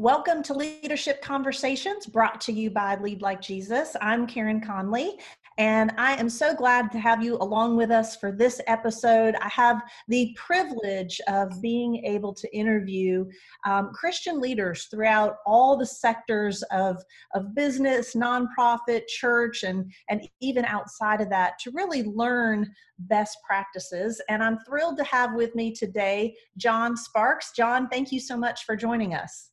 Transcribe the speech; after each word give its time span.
Welcome 0.00 0.42
to 0.44 0.54
Leadership 0.54 1.20
Conversations 1.20 2.06
brought 2.06 2.40
to 2.40 2.52
you 2.52 2.70
by 2.70 2.96
Lead 2.96 3.20
Like 3.20 3.42
Jesus. 3.42 3.94
I'm 4.00 4.26
Karen 4.26 4.58
Conley, 4.58 5.18
and 5.58 5.92
I 5.98 6.14
am 6.14 6.30
so 6.30 6.54
glad 6.54 6.90
to 6.92 6.98
have 6.98 7.22
you 7.22 7.36
along 7.36 7.76
with 7.76 7.90
us 7.90 8.16
for 8.16 8.32
this 8.32 8.62
episode. 8.66 9.34
I 9.42 9.48
have 9.50 9.82
the 10.08 10.34
privilege 10.38 11.20
of 11.28 11.60
being 11.60 12.02
able 12.06 12.32
to 12.32 12.56
interview 12.56 13.26
um, 13.66 13.90
Christian 13.92 14.40
leaders 14.40 14.86
throughout 14.86 15.36
all 15.44 15.76
the 15.76 15.84
sectors 15.84 16.62
of, 16.72 16.96
of 17.34 17.54
business, 17.54 18.14
nonprofit, 18.14 19.06
church, 19.06 19.64
and, 19.64 19.92
and 20.08 20.26
even 20.40 20.64
outside 20.64 21.20
of 21.20 21.28
that 21.28 21.58
to 21.58 21.72
really 21.72 22.04
learn 22.04 22.72
best 23.00 23.36
practices. 23.46 24.18
And 24.30 24.42
I'm 24.42 24.60
thrilled 24.60 24.96
to 24.96 25.04
have 25.04 25.34
with 25.34 25.54
me 25.54 25.74
today 25.74 26.36
John 26.56 26.96
Sparks. 26.96 27.52
John, 27.54 27.86
thank 27.90 28.10
you 28.10 28.18
so 28.18 28.38
much 28.38 28.64
for 28.64 28.76
joining 28.76 29.12
us. 29.12 29.50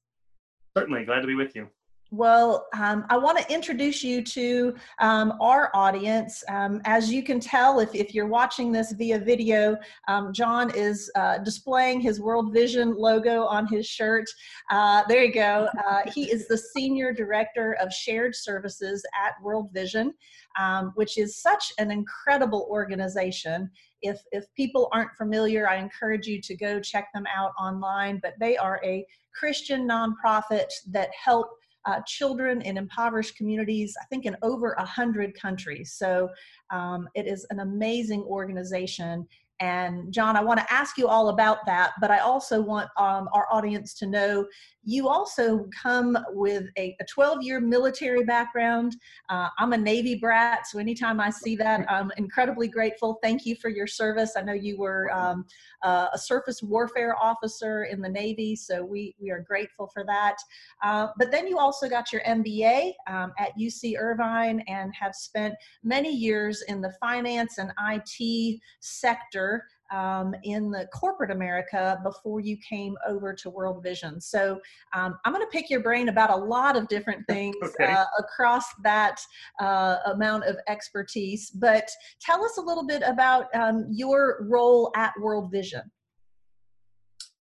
Certainly, 0.77 1.05
glad 1.05 1.21
to 1.21 1.27
be 1.27 1.33
with 1.33 1.55
you. 1.55 1.69
Well, 2.11 2.67
um, 2.73 3.05
I 3.09 3.17
want 3.17 3.37
to 3.37 3.53
introduce 3.53 4.01
you 4.01 4.23
to 4.23 4.75
um, 4.99 5.33
our 5.41 5.69
audience. 5.73 6.41
Um, 6.47 6.81
as 6.85 7.11
you 7.11 7.21
can 7.21 7.41
tell, 7.41 7.81
if, 7.81 7.93
if 7.93 8.15
you're 8.15 8.27
watching 8.27 8.71
this 8.71 8.93
via 8.93 9.19
video, 9.19 9.75
um, 10.07 10.31
John 10.31 10.73
is 10.73 11.11
uh, 11.15 11.39
displaying 11.39 11.99
his 11.99 12.21
World 12.21 12.53
Vision 12.53 12.95
logo 12.95 13.43
on 13.43 13.67
his 13.67 13.85
shirt. 13.85 14.23
Uh, 14.71 15.03
there 15.09 15.21
you 15.21 15.33
go. 15.33 15.67
Uh, 15.85 16.09
he 16.09 16.31
is 16.31 16.47
the 16.47 16.57
Senior 16.57 17.11
Director 17.11 17.73
of 17.81 17.91
Shared 17.91 18.35
Services 18.35 19.05
at 19.21 19.33
World 19.43 19.71
Vision, 19.73 20.13
um, 20.57 20.93
which 20.95 21.17
is 21.17 21.35
such 21.41 21.73
an 21.77 21.91
incredible 21.91 22.69
organization. 22.71 23.69
If, 24.01 24.21
if 24.31 24.45
people 24.55 24.87
aren't 24.93 25.11
familiar, 25.17 25.67
I 25.67 25.75
encourage 25.75 26.25
you 26.25 26.39
to 26.41 26.55
go 26.55 26.79
check 26.79 27.09
them 27.13 27.25
out 27.35 27.51
online, 27.59 28.21
but 28.23 28.35
they 28.39 28.55
are 28.55 28.79
a 28.85 29.05
Christian 29.37 29.85
nonprofit 29.85 30.71
that 30.87 31.09
help 31.13 31.49
uh, 31.87 32.01
children 32.05 32.61
in 32.61 32.77
impoverished 32.77 33.35
communities, 33.37 33.95
I 34.01 34.05
think 34.05 34.25
in 34.25 34.35
over 34.43 34.73
a 34.73 34.85
hundred 34.85 35.33
countries. 35.39 35.93
So 35.93 36.29
um, 36.69 37.07
it 37.15 37.25
is 37.27 37.47
an 37.49 37.61
amazing 37.61 38.21
organization. 38.23 39.25
And 39.59 40.13
John, 40.13 40.35
I 40.35 40.43
want 40.43 40.59
to 40.59 40.73
ask 40.73 40.97
you 40.97 41.07
all 41.07 41.29
about 41.29 41.65
that, 41.65 41.93
but 41.99 42.11
I 42.11 42.19
also 42.19 42.61
want 42.61 42.89
um, 42.97 43.27
our 43.33 43.47
audience 43.51 43.93
to 43.95 44.05
know 44.05 44.45
you 44.83 45.09
also 45.09 45.67
come 45.81 46.17
with 46.29 46.65
a, 46.77 46.95
a 47.01 47.05
12 47.05 47.43
year 47.43 47.59
military 47.59 48.23
background. 48.23 48.95
Uh, 49.29 49.49
I'm 49.59 49.73
a 49.73 49.77
Navy 49.77 50.15
brat, 50.15 50.67
so 50.67 50.79
anytime 50.79 51.19
I 51.19 51.29
see 51.29 51.55
that, 51.57 51.85
I'm 51.91 52.11
incredibly 52.17 52.67
grateful. 52.67 53.19
Thank 53.21 53.45
you 53.45 53.55
for 53.55 53.69
your 53.69 53.87
service. 53.87 54.33
I 54.37 54.41
know 54.41 54.53
you 54.53 54.77
were 54.77 55.11
um, 55.13 55.45
uh, 55.83 56.07
a 56.13 56.17
surface 56.17 56.63
warfare 56.63 57.15
officer 57.21 57.83
in 57.85 58.01
the 58.01 58.09
Navy, 58.09 58.55
so 58.55 58.83
we, 58.83 59.15
we 59.19 59.29
are 59.29 59.41
grateful 59.41 59.87
for 59.93 60.05
that. 60.05 60.37
Uh, 60.83 61.07
but 61.17 61.31
then 61.31 61.47
you 61.47 61.57
also 61.57 61.89
got 61.89 62.13
your 62.13 62.21
MBA 62.21 62.93
um, 63.09 63.33
at 63.37 63.57
UC 63.59 63.99
Irvine 63.99 64.63
and 64.67 64.93
have 64.95 65.15
spent 65.15 65.55
many 65.83 66.13
years 66.13 66.61
in 66.69 66.79
the 66.79 66.93
finance 67.01 67.57
and 67.57 67.73
IT 67.91 68.59
sector 68.79 69.46
um, 69.91 70.35
in 70.43 70.69
the 70.69 70.87
corporate 70.93 71.31
America 71.31 71.99
before 72.03 72.39
you 72.39 72.57
came 72.57 72.95
over 73.07 73.33
to 73.33 73.49
World 73.49 73.83
Vision. 73.83 74.19
So 74.19 74.59
um, 74.93 75.17
I'm 75.23 75.33
going 75.33 75.45
to 75.45 75.51
pick 75.51 75.69
your 75.69 75.81
brain 75.81 76.09
about 76.09 76.29
a 76.29 76.35
lot 76.35 76.75
of 76.75 76.87
different 76.87 77.25
things 77.29 77.55
okay. 77.63 77.93
uh, 77.93 78.05
across 78.19 78.65
that 78.83 79.19
uh, 79.59 79.97
amount 80.13 80.45
of 80.45 80.57
expertise. 80.67 81.51
But 81.51 81.89
tell 82.21 82.43
us 82.43 82.57
a 82.57 82.61
little 82.61 82.85
bit 82.85 83.03
about 83.05 83.53
um, 83.55 83.87
your 83.89 84.45
role 84.49 84.91
at 84.95 85.13
World 85.19 85.51
Vision. 85.51 85.81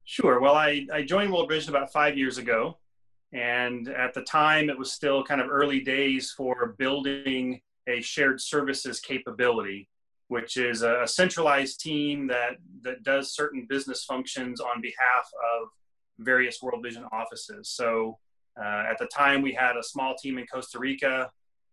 Sure. 0.05 0.41
Well, 0.41 0.55
I, 0.55 0.87
I 0.93 1.03
joined 1.03 1.33
World 1.33 1.49
Vision 1.49 1.71
about 1.75 1.93
five 1.93 2.17
years 2.19 2.39
ago. 2.39 2.79
And 3.33 3.89
at 3.89 4.15
the 4.15 4.23
time, 4.23 4.71
it 4.71 4.79
was 4.79 4.93
still 4.93 5.25
kind 5.25 5.41
of 5.41 5.49
early 5.51 5.81
days 5.81 6.33
for 6.37 6.77
building 6.79 7.61
a 7.89 8.01
shared 8.01 8.41
services 8.41 9.01
capability 9.01 9.89
which 10.35 10.57
is 10.57 10.83
a, 10.83 11.07
centralized 11.07 11.79
team 11.79 12.27
that, 12.27 12.57
that 12.83 13.05
does 13.05 13.37
certain 13.37 13.67
business 13.69 14.03
functions 14.03 14.61
on 14.61 14.81
behalf 14.83 15.27
of 15.55 15.69
various 16.19 16.61
World 16.61 16.83
Vision 16.83 17.05
offices. 17.13 17.69
So 17.69 18.19
uh, 18.61 18.83
at 18.91 18.99
the 18.99 19.07
time, 19.15 19.43
we 19.43 19.53
had 19.53 19.77
a 19.77 19.83
small 19.85 20.17
team 20.21 20.39
in 20.39 20.47
Costa 20.53 20.81
Rica. 20.81 21.31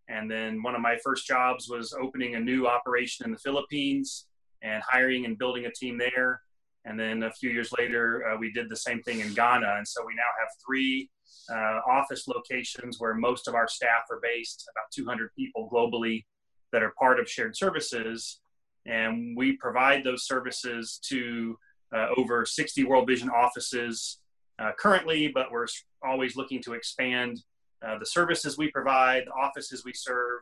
And 0.10 0.30
then 0.30 0.62
one 0.62 0.76
of 0.76 0.82
my 0.82 0.96
first 1.04 1.26
jobs 1.26 1.70
was 1.70 1.92
opening 2.00 2.36
a 2.36 2.40
new 2.40 2.68
operation 2.68 3.26
in 3.26 3.32
the 3.32 3.40
Philippines 3.40 4.28
and 4.62 4.84
hiring 4.88 5.26
and 5.26 5.40
building 5.40 5.66
a 5.66 5.72
team 5.72 5.98
there. 5.98 6.40
And 6.86 7.00
then 7.00 7.24
a 7.24 7.32
few 7.32 7.50
years 7.50 7.72
later, 7.80 8.28
uh, 8.28 8.38
we 8.38 8.52
did 8.52 8.70
the 8.70 8.76
same 8.76 9.02
thing 9.02 9.22
in 9.22 9.34
Ghana. 9.34 9.74
And 9.78 9.88
so 9.88 10.06
we 10.06 10.14
now 10.14 10.32
have 10.40 10.50
three 10.64 11.10
uh, 11.50 11.80
office 11.90 12.28
locations 12.28 13.00
where 13.00 13.16
most 13.16 13.48
of 13.48 13.56
our 13.56 13.68
staff 13.68 14.04
are 14.12 14.20
based, 14.22 14.70
about 14.72 14.86
200 14.94 15.32
people 15.36 15.68
globally 15.74 16.26
that 16.72 16.84
are 16.84 16.94
part 17.00 17.20
of 17.20 17.28
shared 17.28 17.58
services. 17.58 18.41
And 18.86 19.38
we 19.38 19.58
provide 19.58 20.04
those 20.04 20.26
services 20.26 21.00
to 21.10 21.58
uh, 21.94 22.08
over 22.18 22.46
60 22.46 22.84
World 22.86 23.08
Vision 23.08 23.30
offices 23.30 24.20
uh, 24.60 24.72
currently, 24.78 25.28
but 25.28 25.52
we're 25.52 25.68
always 26.04 26.36
looking 26.36 26.62
to 26.64 26.74
expand 26.74 27.42
uh, 27.86 27.98
the 27.98 28.06
services 28.06 28.58
we 28.58 28.72
provide, 28.72 29.24
the 29.26 29.32
offices 29.32 29.84
we 29.84 29.94
serve, 29.94 30.42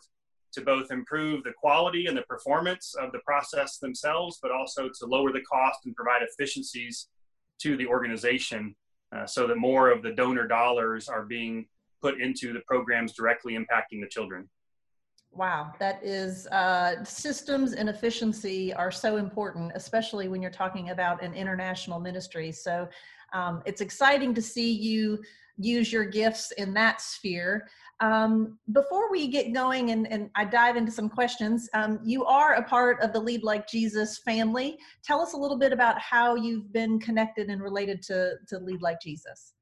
to 0.52 0.62
both 0.62 0.92
improve 0.92 1.44
the 1.44 1.54
quality 1.54 2.08
and 2.08 2.18
the 2.18 2.24
performance 2.24 2.96
of 3.00 3.12
the 3.12 3.20
process 3.20 3.78
themselves, 3.78 4.40
but 4.42 4.52
also 4.52 4.90
to 4.90 5.06
lower 5.06 5.32
the 5.32 5.42
cost 5.42 5.80
and 5.86 5.96
provide 5.96 6.22
efficiencies 6.24 7.08
to 7.60 7.78
the 7.78 7.86
organization 7.86 8.76
uh, 9.16 9.26
so 9.26 9.48
that 9.48 9.58
more 9.58 9.90
of 9.90 10.02
the 10.02 10.12
donor 10.12 10.48
dollars 10.48 11.08
are 11.08 11.24
being 11.24 11.66
put 12.02 12.20
into 12.22 12.54
the 12.54 12.62
programs 12.68 13.14
directly 13.14 13.54
impacting 13.54 14.02
the 14.02 14.08
children. 14.10 14.50
Wow, 15.32 15.74
that 15.80 16.04
is 16.04 16.48
uh, 16.48 17.04
systems 17.04 17.74
and 17.74 17.88
efficiency 17.88 18.74
are 18.74 18.92
so 18.92 19.18
important, 19.18 19.72
especially 19.76 20.28
when 20.28 20.42
you're 20.42 20.52
talking 20.52 20.90
about 20.90 21.24
an 21.24 21.34
international 21.34 22.00
ministry. 22.00 22.52
So 22.52 22.90
um, 23.32 23.62
it's 23.66 23.82
exciting 23.82 24.34
to 24.34 24.42
see 24.42 24.72
you 24.72 25.20
use 25.58 25.92
your 25.92 26.06
gifts 26.06 26.52
in 26.52 26.74
that 26.74 27.02
sphere. 27.02 27.68
Um, 28.00 28.58
before 28.72 29.12
we 29.12 29.28
get 29.28 29.54
going 29.54 29.92
and, 29.92 30.10
and, 30.10 30.30
I 30.36 30.46
dive 30.46 30.78
into 30.78 30.92
some 30.92 31.10
questions, 31.10 31.70
um, 31.74 32.00
you 32.02 32.24
are 32.26 32.54
a 32.54 32.64
part 32.64 33.02
of 33.02 33.12
the 33.12 33.20
Lead 33.20 33.44
Like 33.44 33.68
Jesus 33.68 34.20
family. 34.20 34.78
Tell 35.04 35.22
us 35.22 35.34
a 35.34 35.38
little 35.38 35.58
bit 35.58 35.74
about 35.74 36.00
how 36.00 36.36
you've 36.36 36.72
been 36.72 36.98
connected 36.98 37.50
and 37.50 37.62
related 37.62 38.02
to, 38.04 38.36
to 38.48 38.58
Lead 38.60 38.82
Like 38.82 39.02
Jesus. 39.02 39.54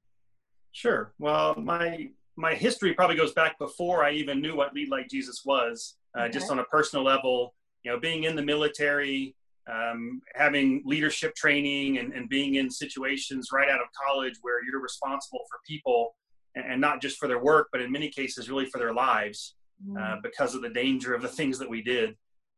Sure. 0.72 1.14
Well, 1.18 1.56
my 1.56 2.12
my 2.38 2.54
history 2.54 2.94
probably 2.94 3.16
goes 3.16 3.34
back 3.34 3.58
before 3.58 4.04
I 4.04 4.12
even 4.12 4.40
knew 4.42 4.56
what 4.56 4.74
Lead 4.74 4.90
Like 4.90 5.10
Jesus 5.10 5.44
was. 5.44 5.96
Uh, 6.18 6.22
okay. 6.24 6.32
Just 6.32 6.52
on 6.52 6.60
a 6.60 6.64
personal 6.66 7.04
level, 7.04 7.54
you 7.84 7.92
know, 7.92 8.00
being 8.00 8.24
in 8.24 8.36
the 8.36 8.42
military, 8.42 9.36
um, 9.72 10.22
having 10.36 10.82
leadership 10.86 11.36
training, 11.36 11.98
and, 11.98 12.14
and 12.14 12.30
being 12.30 12.56
in 12.56 12.70
situations 12.70 13.50
right 13.52 13.70
out 13.70 13.82
of 13.82 13.88
college 14.08 14.36
where 14.42 14.64
you're 14.64 14.82
responsible 14.82 15.40
for 15.50 15.60
people, 15.68 16.16
and, 16.56 16.66
and 16.74 16.82
not 16.82 17.02
just 17.02 17.18
for 17.18 17.28
their 17.28 17.44
work, 17.44 17.68
but 17.72 17.82
in 17.82 17.92
many 17.92 18.10
cases, 18.10 18.50
really 18.50 18.66
for 18.66 18.78
their 18.78 18.94
lives, 18.94 19.56
mm. 19.86 20.00
uh, 20.00 20.18
because 20.24 20.56
of 20.56 20.62
the 20.62 20.70
danger 20.70 21.14
of 21.14 21.22
the 21.22 21.28
things 21.28 21.60
that 21.60 21.70
we 21.70 21.82
did. 21.82 22.16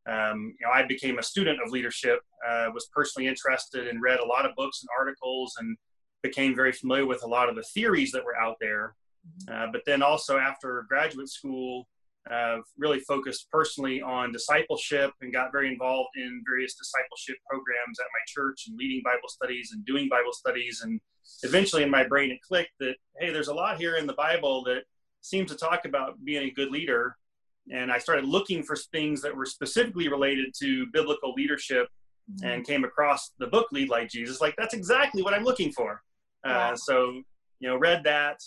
Um, 0.07 0.55
you 0.59 0.65
know, 0.65 0.71
I 0.73 0.85
became 0.85 1.19
a 1.19 1.23
student 1.23 1.59
of 1.63 1.71
leadership, 1.71 2.19
uh, 2.47 2.67
was 2.73 2.87
personally 2.93 3.27
interested 3.27 3.87
and 3.87 4.01
read 4.01 4.19
a 4.19 4.25
lot 4.25 4.45
of 4.45 4.55
books 4.55 4.81
and 4.81 4.89
articles, 4.97 5.55
and 5.59 5.77
became 6.21 6.53
very 6.53 6.73
familiar 6.73 7.05
with 7.05 7.23
a 7.23 7.27
lot 7.27 7.49
of 7.49 7.55
the 7.55 7.63
theories 7.63 8.11
that 8.11 8.25
were 8.25 8.37
out 8.37 8.57
there. 8.59 8.95
Uh, 9.51 9.67
but 9.71 9.81
then 9.85 10.01
also 10.01 10.37
after 10.37 10.85
graduate 10.87 11.29
school, 11.29 11.87
uh, 12.29 12.57
really 12.77 12.99
focused 12.99 13.49
personally 13.49 14.01
on 14.01 14.31
discipleship 14.31 15.11
and 15.21 15.33
got 15.33 15.51
very 15.51 15.67
involved 15.71 16.09
in 16.15 16.43
various 16.47 16.75
discipleship 16.75 17.37
programs 17.49 17.99
at 17.99 18.05
my 18.05 18.23
church 18.27 18.65
and 18.67 18.77
leading 18.77 19.01
Bible 19.03 19.29
studies 19.29 19.71
and 19.73 19.85
doing 19.85 20.07
Bible 20.09 20.33
studies. 20.33 20.81
And 20.83 20.99
eventually 21.43 21.83
in 21.83 21.89
my 21.89 22.05
brain, 22.05 22.29
it 22.31 22.39
clicked 22.41 22.73
that, 22.81 22.95
hey, 23.19 23.31
there's 23.31 23.47
a 23.47 23.53
lot 23.53 23.77
here 23.77 23.95
in 23.95 24.05
the 24.05 24.13
Bible 24.13 24.63
that 24.65 24.83
seems 25.21 25.49
to 25.51 25.57
talk 25.57 25.85
about 25.85 26.23
being 26.23 26.47
a 26.47 26.51
good 26.51 26.69
leader. 26.69 27.15
And 27.71 27.91
I 27.91 27.97
started 27.97 28.25
looking 28.25 28.63
for 28.63 28.75
things 28.75 29.21
that 29.21 29.35
were 29.35 29.45
specifically 29.45 30.07
related 30.07 30.53
to 30.59 30.87
biblical 30.93 31.33
leadership 31.33 31.87
mm-hmm. 32.31 32.47
and 32.47 32.67
came 32.67 32.83
across 32.83 33.31
the 33.39 33.47
book 33.47 33.67
Lead 33.71 33.89
Like 33.89 34.09
Jesus. 34.09 34.41
Like, 34.41 34.55
that's 34.57 34.73
exactly 34.73 35.23
what 35.23 35.33
I'm 35.33 35.43
looking 35.43 35.71
for. 35.71 36.01
Uh, 36.45 36.49
wow. 36.49 36.75
so, 36.75 37.21
you 37.59 37.69
know, 37.69 37.77
read 37.77 38.03
that, 38.03 38.37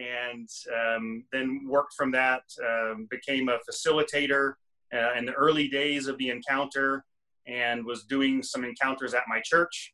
and 0.00 0.48
um, 0.74 1.24
then 1.32 1.66
worked 1.68 1.94
from 1.94 2.10
that, 2.12 2.42
um, 2.66 3.06
became 3.10 3.48
a 3.48 3.58
facilitator 3.70 4.54
uh, 4.94 5.12
in 5.16 5.26
the 5.26 5.32
early 5.32 5.68
days 5.68 6.06
of 6.06 6.16
the 6.18 6.30
encounter 6.30 7.04
and 7.46 7.84
was 7.84 8.04
doing 8.04 8.42
some 8.42 8.64
encounters 8.64 9.14
at 9.14 9.22
my 9.28 9.40
church. 9.44 9.92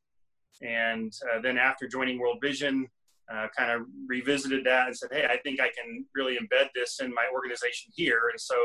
And 0.62 1.12
uh, 1.32 1.40
then 1.40 1.58
after 1.58 1.88
joining 1.88 2.18
World 2.18 2.38
Vision, 2.42 2.86
uh, 3.32 3.48
kind 3.56 3.72
of 3.72 3.82
revisited 4.06 4.64
that 4.64 4.86
and 4.86 4.96
said, 4.96 5.08
hey, 5.12 5.26
I 5.28 5.38
think 5.38 5.60
I 5.60 5.68
can 5.76 6.06
really 6.14 6.36
embed 6.36 6.68
this 6.74 7.00
in 7.00 7.12
my 7.12 7.24
organization 7.34 7.90
here. 7.94 8.20
And 8.30 8.40
so 8.40 8.56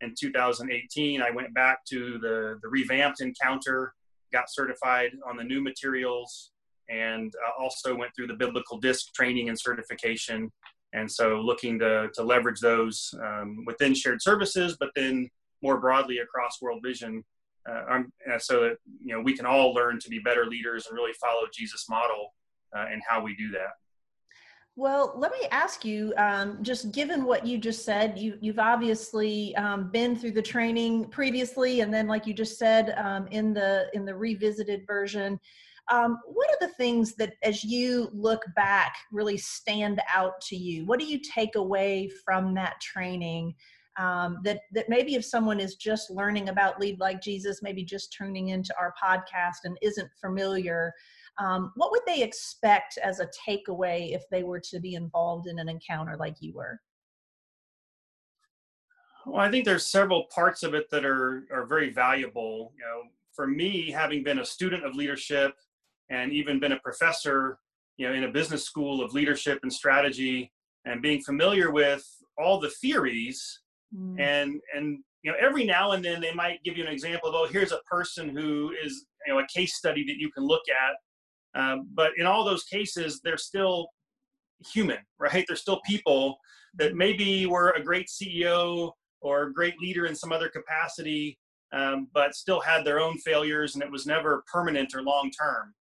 in 0.00 0.14
2018, 0.18 1.22
I 1.22 1.30
went 1.30 1.54
back 1.54 1.84
to 1.86 2.18
the, 2.18 2.58
the 2.62 2.68
revamped 2.68 3.20
encounter, 3.20 3.94
got 4.32 4.50
certified 4.50 5.12
on 5.28 5.36
the 5.36 5.44
new 5.44 5.62
materials, 5.62 6.50
and 6.88 7.32
uh, 7.46 7.62
also 7.62 7.94
went 7.94 8.14
through 8.14 8.26
the 8.26 8.34
biblical 8.34 8.78
disc 8.78 9.12
training 9.14 9.48
and 9.48 9.58
certification. 9.58 10.50
And 10.92 11.10
so 11.10 11.40
looking 11.40 11.78
to, 11.78 12.10
to 12.14 12.22
leverage 12.22 12.60
those 12.60 13.14
um, 13.22 13.64
within 13.66 13.94
shared 13.94 14.20
services, 14.20 14.76
but 14.78 14.90
then 14.94 15.28
more 15.62 15.80
broadly 15.80 16.18
across 16.18 16.60
World 16.60 16.80
Vision, 16.84 17.24
uh, 17.68 18.02
uh, 18.30 18.38
so 18.38 18.60
that 18.62 18.76
you 19.04 19.14
know 19.14 19.20
we 19.20 19.36
can 19.36 19.46
all 19.46 19.72
learn 19.72 19.98
to 20.00 20.08
be 20.08 20.18
better 20.18 20.46
leaders 20.46 20.86
and 20.86 20.96
really 20.96 21.12
follow 21.20 21.42
Jesus' 21.54 21.86
model 21.88 22.34
uh, 22.76 22.86
and 22.90 23.00
how 23.08 23.22
we 23.22 23.36
do 23.36 23.50
that. 23.52 23.70
Well, 24.74 25.12
let 25.16 25.32
me 25.32 25.46
ask 25.50 25.84
you, 25.84 26.14
um, 26.16 26.58
just 26.62 26.92
given 26.92 27.24
what 27.24 27.46
you 27.46 27.58
just 27.58 27.84
said, 27.84 28.18
you, 28.18 28.38
have 28.46 28.58
obviously 28.58 29.54
um, 29.56 29.90
been 29.90 30.16
through 30.16 30.30
the 30.30 30.42
training 30.42 31.04
previously, 31.04 31.80
and 31.80 31.92
then, 31.92 32.06
like 32.06 32.26
you 32.26 32.32
just 32.32 32.58
said, 32.58 32.94
um, 32.96 33.26
in 33.30 33.52
the 33.52 33.88
in 33.92 34.04
the 34.04 34.14
revisited 34.14 34.86
version. 34.86 35.38
Um, 35.90 36.18
what 36.26 36.48
are 36.48 36.66
the 36.66 36.74
things 36.74 37.14
that, 37.16 37.34
as 37.42 37.64
you 37.64 38.08
look 38.12 38.42
back, 38.54 38.94
really 39.10 39.36
stand 39.36 40.00
out 40.12 40.40
to 40.42 40.56
you? 40.56 40.86
What 40.86 41.00
do 41.00 41.06
you 41.06 41.18
take 41.18 41.56
away 41.56 42.10
from 42.24 42.54
that 42.54 42.80
training? 42.80 43.54
Um, 43.98 44.38
that 44.44 44.60
that 44.72 44.88
maybe 44.88 45.16
if 45.16 45.24
someone 45.24 45.60
is 45.60 45.74
just 45.74 46.10
learning 46.10 46.48
about 46.48 46.80
Lead 46.80 46.98
Like 46.98 47.20
Jesus, 47.20 47.62
maybe 47.62 47.84
just 47.84 48.12
tuning 48.12 48.48
into 48.48 48.74
our 48.80 48.94
podcast 49.02 49.64
and 49.64 49.76
isn't 49.82 50.08
familiar, 50.18 50.94
um, 51.38 51.72
what 51.76 51.90
would 51.90 52.02
they 52.06 52.22
expect 52.22 52.98
as 53.02 53.20
a 53.20 53.28
takeaway 53.48 54.14
if 54.14 54.22
they 54.30 54.44
were 54.44 54.60
to 54.60 54.80
be 54.80 54.94
involved 54.94 55.46
in 55.46 55.58
an 55.58 55.68
encounter 55.68 56.16
like 56.16 56.36
you 56.40 56.54
were? 56.54 56.80
Well, 59.26 59.40
I 59.40 59.50
think 59.50 59.64
there's 59.64 59.86
several 59.86 60.24
parts 60.34 60.62
of 60.62 60.74
it 60.74 60.90
that 60.90 61.04
are 61.04 61.46
are 61.52 61.66
very 61.66 61.90
valuable. 61.90 62.72
You 62.78 62.84
know, 62.84 63.02
for 63.32 63.46
me, 63.46 63.90
having 63.90 64.22
been 64.22 64.38
a 64.38 64.44
student 64.44 64.84
of 64.84 64.94
leadership 64.94 65.54
and 66.10 66.32
even 66.32 66.60
been 66.60 66.72
a 66.72 66.80
professor, 66.80 67.58
you 67.96 68.08
know, 68.08 68.14
in 68.14 68.24
a 68.24 68.30
business 68.30 68.64
school 68.64 69.02
of 69.02 69.12
leadership 69.14 69.60
and 69.62 69.72
strategy, 69.72 70.52
and 70.84 71.02
being 71.02 71.20
familiar 71.22 71.70
with 71.70 72.04
all 72.38 72.60
the 72.60 72.70
theories, 72.80 73.60
mm. 73.96 74.18
and 74.20 74.60
and 74.74 74.98
you 75.22 75.30
know, 75.30 75.36
every 75.40 75.64
now 75.64 75.92
and 75.92 76.04
then 76.04 76.20
they 76.20 76.34
might 76.34 76.62
give 76.64 76.76
you 76.76 76.84
an 76.84 76.92
example 76.92 77.28
of, 77.28 77.34
oh, 77.36 77.46
here's 77.46 77.70
a 77.70 77.80
person 77.88 78.28
who 78.28 78.72
is 78.84 79.06
you 79.26 79.32
know 79.32 79.40
a 79.40 79.46
case 79.46 79.76
study 79.76 80.04
that 80.04 80.16
you 80.18 80.30
can 80.32 80.44
look 80.44 80.62
at 80.68 80.96
um, 81.54 81.88
but 81.94 82.12
in 82.16 82.26
all 82.26 82.44
those 82.44 82.64
cases, 82.64 83.20
they're 83.22 83.36
still 83.36 83.88
human, 84.72 84.98
right? 85.18 85.44
They're 85.46 85.56
still 85.56 85.80
people 85.86 86.36
that 86.74 86.94
maybe 86.94 87.46
were 87.46 87.70
a 87.70 87.82
great 87.82 88.08
CEO 88.08 88.92
or 89.20 89.44
a 89.44 89.52
great 89.52 89.78
leader 89.78 90.06
in 90.06 90.14
some 90.14 90.32
other 90.32 90.48
capacity, 90.48 91.38
um, 91.72 92.08
but 92.12 92.34
still 92.34 92.60
had 92.60 92.84
their 92.84 92.98
own 92.98 93.18
failures 93.18 93.74
and 93.74 93.82
it 93.82 93.90
was 93.90 94.06
never 94.06 94.42
permanent 94.52 94.94
or 94.94 95.02
long 95.02 95.30
term. 95.30 95.74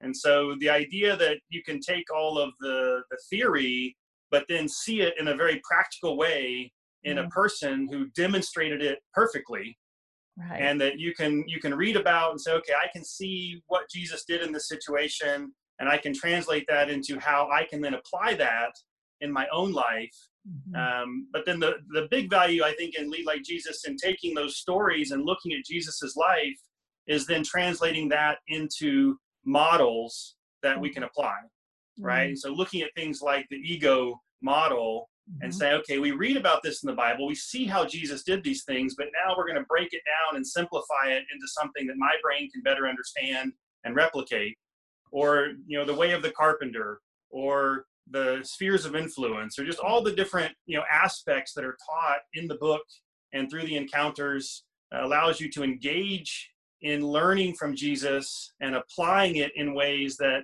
And 0.00 0.16
so 0.16 0.54
the 0.60 0.70
idea 0.70 1.16
that 1.16 1.38
you 1.48 1.62
can 1.62 1.80
take 1.80 2.12
all 2.14 2.38
of 2.38 2.50
the, 2.60 3.02
the 3.10 3.18
theory, 3.30 3.96
but 4.30 4.44
then 4.48 4.68
see 4.68 5.00
it 5.00 5.14
in 5.18 5.28
a 5.28 5.36
very 5.36 5.60
practical 5.64 6.16
way 6.16 6.72
in 7.04 7.16
mm-hmm. 7.16 7.26
a 7.26 7.30
person 7.30 7.88
who 7.90 8.06
demonstrated 8.08 8.82
it 8.82 8.98
perfectly 9.12 9.76
right. 10.38 10.60
and 10.60 10.80
that 10.80 10.98
you 10.98 11.14
can 11.14 11.44
you 11.46 11.60
can 11.60 11.74
read 11.74 11.96
about 11.96 12.30
and 12.30 12.40
say 12.40 12.52
okay 12.52 12.72
i 12.82 12.88
can 12.92 13.04
see 13.04 13.62
what 13.68 13.88
jesus 13.90 14.24
did 14.26 14.42
in 14.42 14.52
this 14.52 14.68
situation 14.68 15.52
and 15.78 15.88
i 15.88 15.96
can 15.96 16.14
translate 16.14 16.64
that 16.68 16.90
into 16.90 17.18
how 17.18 17.48
i 17.52 17.64
can 17.64 17.80
then 17.80 17.94
apply 17.94 18.34
that 18.34 18.72
in 19.20 19.32
my 19.32 19.46
own 19.52 19.72
life 19.72 20.16
mm-hmm. 20.48 20.74
um, 20.74 21.28
but 21.32 21.46
then 21.46 21.60
the 21.60 21.74
the 21.92 22.08
big 22.10 22.28
value 22.28 22.62
i 22.64 22.72
think 22.74 22.94
in 22.96 23.10
lead 23.10 23.26
like 23.26 23.42
jesus 23.42 23.84
in 23.86 23.96
taking 23.96 24.34
those 24.34 24.56
stories 24.56 25.10
and 25.12 25.24
looking 25.24 25.52
at 25.52 25.64
jesus's 25.64 26.16
life 26.16 26.58
is 27.06 27.26
then 27.26 27.42
translating 27.44 28.08
that 28.08 28.38
into 28.48 29.16
models 29.44 30.36
that 30.62 30.78
we 30.80 30.90
can 30.90 31.04
apply 31.04 31.36
right 31.98 32.30
mm-hmm. 32.30 32.36
so 32.36 32.50
looking 32.50 32.82
at 32.82 32.90
things 32.94 33.20
like 33.22 33.46
the 33.50 33.56
ego 33.56 34.20
model 34.42 35.08
and 35.40 35.50
mm-hmm. 35.50 35.58
say, 35.58 35.72
okay, 35.72 35.98
we 35.98 36.12
read 36.12 36.36
about 36.36 36.62
this 36.62 36.82
in 36.82 36.86
the 36.86 36.94
Bible, 36.94 37.26
we 37.26 37.34
see 37.34 37.64
how 37.64 37.84
Jesus 37.84 38.22
did 38.22 38.44
these 38.44 38.64
things, 38.64 38.94
but 38.96 39.08
now 39.24 39.34
we're 39.36 39.46
going 39.46 39.58
to 39.58 39.66
break 39.68 39.92
it 39.92 40.02
down 40.04 40.36
and 40.36 40.46
simplify 40.46 41.06
it 41.06 41.24
into 41.32 41.46
something 41.46 41.86
that 41.86 41.96
my 41.96 42.12
brain 42.22 42.50
can 42.50 42.62
better 42.62 42.86
understand 42.86 43.52
and 43.84 43.96
replicate. 43.96 44.56
Or, 45.12 45.52
you 45.66 45.78
know, 45.78 45.84
the 45.84 45.94
way 45.94 46.10
of 46.10 46.22
the 46.22 46.32
carpenter, 46.32 47.00
or 47.30 47.86
the 48.10 48.40
spheres 48.42 48.84
of 48.84 48.96
influence, 48.96 49.58
or 49.58 49.64
just 49.64 49.78
all 49.78 50.02
the 50.02 50.12
different, 50.12 50.52
you 50.66 50.76
know, 50.76 50.84
aspects 50.92 51.52
that 51.54 51.64
are 51.64 51.76
taught 51.88 52.18
in 52.34 52.48
the 52.48 52.56
book 52.56 52.82
and 53.32 53.48
through 53.48 53.62
the 53.62 53.76
encounters 53.76 54.64
uh, 54.94 55.04
allows 55.04 55.40
you 55.40 55.48
to 55.52 55.62
engage 55.62 56.50
in 56.84 57.06
learning 57.06 57.54
from 57.54 57.74
Jesus 57.74 58.52
and 58.60 58.76
applying 58.76 59.36
it 59.36 59.52
in 59.56 59.74
ways 59.74 60.16
that, 60.18 60.42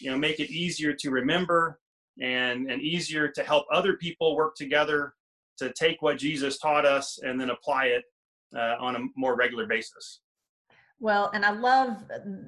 you 0.00 0.10
know, 0.10 0.18
make 0.18 0.40
it 0.40 0.50
easier 0.50 0.94
to 0.94 1.10
remember 1.10 1.78
and, 2.20 2.70
and 2.70 2.80
easier 2.80 3.28
to 3.28 3.44
help 3.44 3.66
other 3.70 3.96
people 3.98 4.34
work 4.34 4.56
together 4.56 5.12
to 5.58 5.70
take 5.74 6.00
what 6.00 6.16
Jesus 6.16 6.58
taught 6.58 6.86
us 6.86 7.18
and 7.22 7.38
then 7.38 7.50
apply 7.50 7.86
it 7.86 8.04
uh, 8.56 8.76
on 8.80 8.96
a 8.96 9.00
more 9.16 9.36
regular 9.36 9.66
basis. 9.66 10.20
Well, 10.98 11.30
and 11.34 11.44
I 11.44 11.50
love 11.50 12.04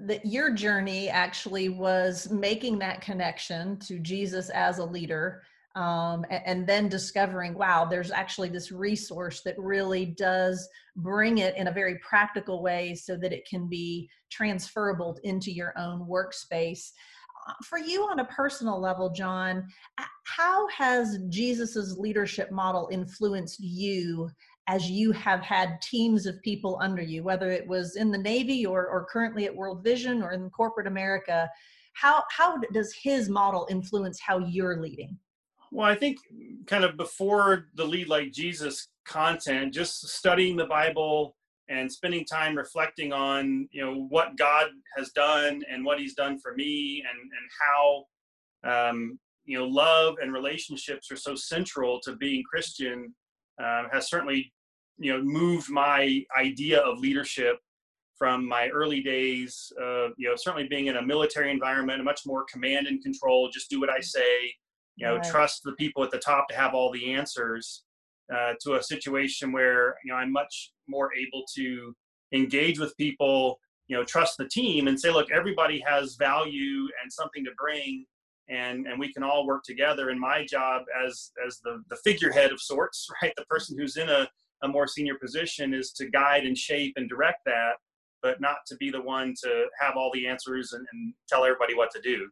that 0.07 0.25
your 0.25 0.51
journey 0.51 1.11
actually 1.11 1.69
was 1.69 2.31
making 2.31 2.79
that 2.79 3.03
connection 3.03 3.79
to 3.81 3.99
Jesus 3.99 4.49
as 4.51 4.79
a 4.79 4.85
leader. 4.85 5.43
Um, 5.75 6.25
and, 6.31 6.43
and, 6.47 6.67
then 6.69 6.89
discovering, 6.89 7.55
wow, 7.55 7.85
there's 7.85 8.13
actually 8.13 8.49
this 8.49 8.71
resource 8.71 9.41
that 9.43 9.59
really 9.59 10.07
does 10.07 10.69
bring 10.95 11.39
it 11.39 11.57
in 11.57 11.67
a 11.67 11.73
very 11.73 11.99
practical 11.99 12.63
way 12.63 12.95
so 12.95 13.17
that 13.17 13.33
it 13.33 13.45
can 13.49 13.69
be 13.69 14.09
transferable 14.31 15.19
into 15.25 15.51
your 15.51 15.77
own 15.77 16.07
workspace 16.09 16.93
for 17.65 17.79
you 17.79 18.03
on 18.03 18.21
a 18.21 18.25
personal 18.27 18.81
level, 18.81 19.11
John, 19.11 19.69
how 20.25 20.69
has 20.69 21.19
Jesus's 21.29 21.99
leadership 21.99 22.51
model 22.51 22.89
influenced 22.91 23.61
you 23.61 24.31
as 24.67 24.91
you 24.91 25.13
have 25.13 25.41
had 25.41 25.81
teams 25.83 26.27
of 26.27 26.41
people 26.43 26.79
under 26.81 27.03
you, 27.03 27.23
whether 27.23 27.51
it 27.51 27.67
was 27.67 27.97
in 27.97 28.11
the 28.11 28.19
Navy 28.19 28.65
or, 28.65 28.87
or 28.87 29.07
currently 29.11 29.45
at 29.45 29.55
World 29.55 29.85
Vision 29.85 30.23
or 30.23 30.33
in 30.33 30.49
corporate 30.51 30.87
America? 30.87 31.49
How, 31.93 32.25
how 32.31 32.59
does 32.73 32.95
his 32.95 33.29
model 33.29 33.67
influence 33.71 34.21
how 34.21 34.39
you're 34.39 34.81
leading? 34.81 35.19
Well, 35.75 35.89
I 35.89 35.97
think 35.97 36.19
kind 36.69 36.85
of 36.85 36.97
before 36.97 37.67
the 37.75 37.85
Lead 37.85 38.09
Like 38.09 38.31
Jesus 38.31 38.87
content, 39.05 39.75
just 39.75 40.07
studying 40.07 40.57
the 40.57 40.67
Bible, 40.67 41.35
and 41.69 41.91
spending 41.91 42.25
time 42.25 42.57
reflecting 42.57 43.13
on 43.13 43.69
you 43.73 43.85
know 43.85 44.07
what 44.09 44.37
God 44.37 44.69
has 44.97 45.11
done 45.11 45.63
and 45.69 45.85
what 45.85 45.99
He's 45.99 46.15
done 46.15 46.39
for 46.39 46.55
me 46.55 47.03
and 47.11 47.19
and 47.19 48.71
how 48.71 48.89
um, 48.89 49.19
you 49.47 49.59
know 49.59 49.67
love 49.67 50.15
and 50.23 50.33
relationships 50.33 51.11
are 51.11 51.17
so 51.17 51.35
central 51.35 51.99
to 52.05 52.15
being 52.15 52.45
Christian 52.49 53.13
uh, 53.61 53.85
has 53.91 54.09
certainly 54.09 54.53
you 54.99 55.13
know 55.13 55.25
moved 55.25 55.71
my 55.71 56.23
idea 56.39 56.83
of 56.83 57.01
leadership 57.01 57.57
from 58.17 58.47
my 58.47 58.69
early 58.69 59.03
days 59.03 59.73
of 59.83 60.13
you 60.19 60.29
know 60.29 60.37
certainly 60.37 60.69
being 60.69 60.87
in 60.87 60.99
a 60.99 61.03
military 61.03 61.51
environment 61.51 62.01
a 62.01 62.05
much 62.05 62.21
more 62.27 62.45
command 62.45 62.87
and 62.87 63.03
control 63.03 63.51
just 63.51 63.69
do 63.69 63.81
what 63.81 63.91
i 63.91 63.99
say 63.99 64.55
you 64.97 65.07
know 65.07 65.17
right. 65.17 65.25
trust 65.25 65.63
the 65.65 65.73
people 65.73 66.03
at 66.03 66.11
the 66.11 66.19
top 66.19 66.49
to 66.49 66.57
have 66.57 66.75
all 66.75 66.91
the 66.93 67.13
answers 67.13 67.85
uh, 68.35 68.55
to 68.61 68.75
a 68.75 68.83
situation 68.83 69.53
where 69.53 69.97
you 70.05 70.13
know 70.13 70.17
I'm 70.17 70.33
much 70.33 70.73
more 70.89 71.11
able 71.15 71.45
to 71.57 71.95
engage 72.33 72.79
with 72.79 72.97
people, 72.97 73.59
you 73.89 73.97
know, 73.97 74.05
trust 74.05 74.37
the 74.39 74.49
team 74.49 74.89
and 74.89 74.99
say, 74.99 75.11
look, 75.11 75.31
everybody 75.31 75.83
has 75.87 76.17
value 76.17 76.89
and 77.03 77.13
something 77.13 77.45
to 77.45 77.51
bring, 77.57 78.05
and 78.49 78.87
and 78.87 78.99
we 78.99 79.13
can 79.13 79.23
all 79.23 79.47
work 79.47 79.63
together. 79.65 80.11
And 80.11 80.21
my 80.21 80.45
job 80.45 80.83
as 81.05 81.33
as 81.47 81.61
the 81.65 81.83
the 81.91 81.97
figurehead 81.97 82.53
of 82.53 82.61
sorts, 82.61 83.07
right, 83.23 83.33
the 83.37 83.45
person 83.47 83.79
who's 83.79 83.97
in 83.97 84.09
a 84.09 84.29
a 84.63 84.69
more 84.69 84.87
senior 84.87 85.17
position 85.21 85.75
is 85.75 85.93
to 85.93 86.09
guide 86.09 86.45
and 86.45 86.57
shape 86.57 86.95
and 86.97 87.09
direct 87.09 87.41
that, 87.45 87.75
but 88.23 88.41
not 88.41 88.59
to 88.67 88.77
be 88.77 88.91
the 88.91 89.01
one 89.01 89.35
to 89.43 89.67
have 89.79 89.97
all 89.97 90.11
the 90.15 90.27
answers 90.27 90.73
and, 90.73 90.87
and 90.93 91.13
tell 91.29 91.45
everybody 91.45 91.75
what 91.75 91.91
to 91.91 92.01
do. 92.01 92.27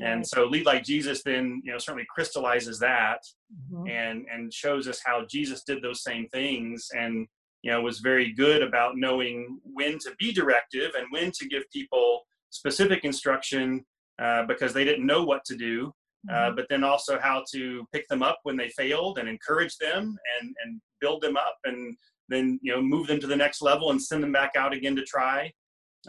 And 0.00 0.26
so 0.26 0.46
lead 0.46 0.64
like 0.64 0.84
Jesus 0.84 1.22
then, 1.22 1.60
you 1.64 1.72
know, 1.72 1.78
certainly 1.78 2.06
crystallizes 2.08 2.78
that 2.78 3.18
mm-hmm. 3.52 3.88
and 3.88 4.26
and 4.32 4.52
shows 4.52 4.88
us 4.88 5.00
how 5.04 5.26
Jesus 5.28 5.64
did 5.64 5.82
those 5.82 6.02
same 6.02 6.28
things 6.28 6.88
and 6.96 7.26
you 7.62 7.70
know 7.70 7.80
was 7.80 8.00
very 8.00 8.32
good 8.32 8.62
about 8.62 8.96
knowing 8.96 9.60
when 9.64 9.98
to 9.98 10.12
be 10.18 10.32
directive 10.32 10.92
and 10.96 11.06
when 11.10 11.30
to 11.32 11.48
give 11.48 11.62
people 11.72 12.22
specific 12.50 13.04
instruction 13.04 13.84
uh, 14.20 14.44
because 14.46 14.72
they 14.72 14.84
didn't 14.84 15.06
know 15.06 15.24
what 15.24 15.44
to 15.44 15.56
do 15.56 15.92
uh, 16.30 16.32
mm-hmm. 16.32 16.52
uh, 16.52 16.56
but 16.56 16.66
then 16.68 16.84
also 16.84 17.18
how 17.20 17.44
to 17.52 17.84
pick 17.92 18.06
them 18.08 18.22
up 18.22 18.40
when 18.42 18.56
they 18.56 18.68
failed 18.70 19.18
and 19.18 19.28
encourage 19.28 19.76
them 19.76 20.16
and 20.40 20.54
and 20.64 20.80
build 21.00 21.22
them 21.22 21.36
up 21.36 21.56
and 21.64 21.96
then 22.28 22.58
you 22.62 22.72
know 22.72 22.80
move 22.80 23.06
them 23.06 23.20
to 23.20 23.26
the 23.26 23.36
next 23.36 23.62
level 23.62 23.90
and 23.90 24.02
send 24.02 24.22
them 24.22 24.32
back 24.32 24.52
out 24.56 24.72
again 24.72 24.96
to 24.96 25.04
try 25.04 25.52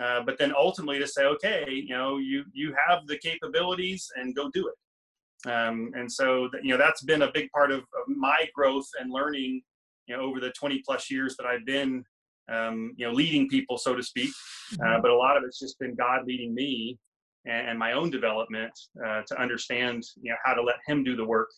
uh, 0.02 0.22
but 0.26 0.38
then 0.38 0.54
ultimately 0.58 1.00
to 1.00 1.08
say, 1.08 1.24
okay, 1.24 1.66
you 1.70 1.96
know, 1.96 2.18
you 2.18 2.44
you 2.54 2.76
have 2.88 3.06
the 3.08 3.18
capabilities 3.18 4.10
and 4.16 4.36
go 4.36 4.50
do 4.52 4.68
it. 4.68 5.50
Um, 5.50 5.92
and 5.94 6.12
so, 6.12 6.50
you 6.62 6.72
know, 6.72 6.78
that's 6.78 7.04
been 7.04 7.24
a 7.24 7.32
big 7.34 7.52
part 7.52 7.72
of, 7.72 7.80
of, 7.80 8.08
my 8.08 8.48
growth 8.56 8.88
and 8.98 9.12
learning, 9.12 9.62
you 10.08 10.16
know, 10.16 10.24
over 10.24 10.40
the 10.40 10.52
20 10.52 10.82
plus 10.86 11.12
years 11.12 11.36
that 11.36 11.46
I've 11.46 11.66
been, 11.66 12.06
um, 12.50 12.94
you 12.96 13.06
know, 13.06 13.12
leading 13.12 13.50
people, 13.50 13.78
so 13.78 13.94
to 13.94 14.02
speak. 14.02 14.32
Uh, 14.74 14.86
mm-hmm. 14.86 15.02
but 15.02 15.12
a 15.12 15.16
lot 15.16 15.36
of 15.36 15.44
it's 15.44 15.60
just 15.60 15.78
been 15.80 15.96
God 15.96 16.26
leading 16.26 16.56
me 16.56 16.98
and, 17.46 17.70
and 17.70 17.80
my 17.80 17.94
own 17.94 18.10
development 18.10 18.72
uh, 19.06 19.22
to 19.28 19.42
understand 19.42 20.04
you 20.22 20.32
know 20.32 20.38
how 20.44 20.54
to 20.54 20.62
let 20.62 20.76
him 20.88 21.04
do 21.04 21.16
the 21.16 21.26
work 21.26 21.50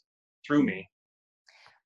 through 0.46 0.64
me 0.64 0.88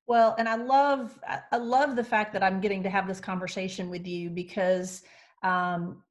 well 0.06 0.34
and 0.38 0.48
i 0.48 0.54
love 0.54 1.18
i 1.52 1.56
love 1.56 1.96
the 1.96 2.04
fact 2.04 2.32
that 2.32 2.42
i'm 2.42 2.60
getting 2.60 2.82
to 2.82 2.90
have 2.90 3.06
this 3.06 3.20
conversation 3.20 3.90
with 3.90 4.06
you 4.06 4.30
because 4.30 5.02
um, 5.42 6.02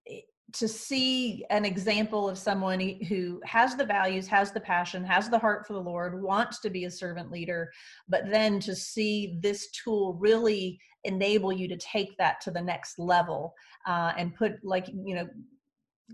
to 0.54 0.68
see 0.68 1.46
an 1.50 1.66
example 1.66 2.30
of 2.30 2.38
someone 2.38 2.80
who 2.80 3.42
has 3.46 3.76
the 3.76 3.86
values, 3.86 4.28
has 4.28 4.52
the 4.52 4.60
passion, 4.60 5.04
has 5.04 5.30
the 5.30 5.40
heart 5.40 5.68
for 5.68 5.74
the 5.74 5.82
Lord, 5.82 6.22
wants 6.22 6.60
to 6.62 6.70
be 6.70 6.86
a 6.86 6.92
servant 6.92 7.32
leader, 7.32 7.72
but 8.08 8.30
then 8.30 8.60
to 8.62 8.76
see 8.76 9.38
this 9.42 9.70
tool 9.72 10.16
really 10.16 10.80
enable 11.04 11.52
you 11.52 11.68
to 11.68 11.78
take 11.78 12.18
that 12.18 12.42
to 12.42 12.52
the 12.52 12.62
next 12.62 13.00
level 13.00 13.54
uh, 13.88 14.14
and 14.18 14.36
put 14.36 14.54
like 14.64 14.88
you 14.88 15.16
know 15.16 15.28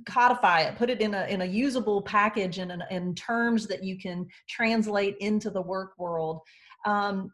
codify 0.06 0.60
it 0.60 0.77
put 0.77 0.89
it 0.89 1.00
in 1.00 1.13
a 1.13 1.25
in 1.27 1.42
a 1.42 1.46
usable 1.46 2.01
package 2.01 2.58
and 2.58 2.72
in, 2.72 2.84
in 2.92 3.15
terms 3.15 3.65
that 3.65 3.84
you 3.84 3.98
can 3.98 4.27
translate 4.50 5.15
into 5.20 5.50
the 5.50 5.62
work 5.62 5.94
world. 5.98 6.42
Um, 6.86 7.32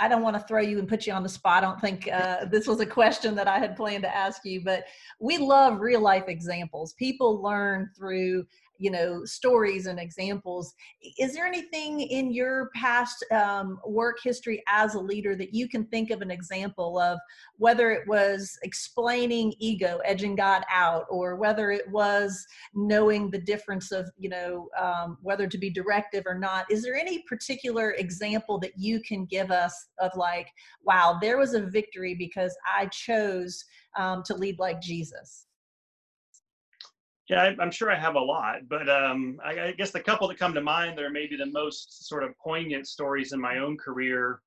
I, 0.00 0.08
don't 0.08 0.22
want 0.22 0.36
to 0.36 0.42
throw 0.46 0.60
you 0.60 0.78
and 0.78 0.88
put 0.88 1.06
you 1.06 1.12
on 1.12 1.22
the 1.22 1.28
spot. 1.28 1.62
I 1.62 1.66
don't 1.66 1.80
think 1.80 2.08
uh, 2.12 2.44
this 2.44 2.66
was 2.66 2.80
a 2.80 2.86
question 2.86 3.34
that 3.34 3.48
I 3.48 3.58
had 3.58 3.76
planned 3.76 4.02
to 4.04 4.14
ask 4.14 4.44
you, 4.44 4.62
but 4.62 4.84
we 5.18 5.38
love 5.38 5.80
real 5.80 6.00
life 6.00 6.24
examples. 6.28 6.92
People 6.94 7.42
learn 7.42 7.90
through 7.96 8.46
you 8.82 8.90
know 8.90 9.24
stories 9.24 9.86
and 9.86 10.00
examples. 10.00 10.74
Is 11.18 11.34
there 11.34 11.46
anything 11.46 12.00
in 12.00 12.32
your 12.32 12.70
past 12.74 13.24
um, 13.30 13.78
work 13.86 14.18
history 14.22 14.62
as 14.68 14.94
a 14.94 15.00
leader 15.00 15.36
that 15.36 15.54
you 15.54 15.68
can 15.68 15.86
think 15.86 16.10
of 16.10 16.20
an 16.20 16.30
example 16.30 16.98
of 16.98 17.18
whether 17.56 17.92
it 17.92 18.06
was 18.08 18.58
explaining 18.62 19.54
ego 19.58 20.00
edging 20.04 20.34
god 20.34 20.64
out 20.70 21.04
or 21.08 21.36
whether 21.36 21.70
it 21.70 21.88
was 21.90 22.44
knowing 22.74 23.30
the 23.30 23.40
difference 23.40 23.92
of 23.92 24.10
you 24.18 24.28
know 24.28 24.68
um, 24.78 25.18
whether 25.22 25.46
to 25.46 25.58
be 25.58 25.70
directive 25.70 26.24
or 26.26 26.38
not? 26.38 26.66
Is 26.70 26.82
there 26.82 26.96
any 26.96 27.20
particular 27.28 27.92
example 27.92 28.58
that 28.58 28.72
you 28.76 29.00
can 29.00 29.26
give 29.26 29.52
us 29.52 29.74
of 30.00 30.10
like 30.16 30.48
wow 30.84 31.18
there 31.20 31.38
was 31.38 31.54
a 31.54 31.60
victory 31.60 32.14
because 32.14 32.56
i 32.78 32.86
chose 32.86 33.64
um, 33.96 34.22
to 34.24 34.34
lead 34.34 34.58
like 34.58 34.80
jesus 34.80 35.46
yeah, 37.28 37.42
I, 37.42 37.62
am 37.62 37.70
sure 37.70 37.90
I 37.90 37.98
have 37.98 38.16
a 38.16 38.20
lot, 38.20 38.68
but 38.68 38.88
um, 38.88 39.38
I, 39.44 39.60
I, 39.60 39.72
guess 39.72 39.90
the 39.90 40.00
couple 40.00 40.26
that 40.28 40.38
come 40.38 40.54
to 40.54 40.60
mind 40.60 40.98
that 40.98 41.04
are 41.04 41.10
maybe 41.10 41.36
the 41.36 41.46
most 41.46 42.08
sort 42.08 42.24
of 42.24 42.36
poignant 42.38 42.88
stories 42.88 43.32
in 43.32 43.40
my 43.40 43.58
own 43.58 43.76
career 43.76 44.40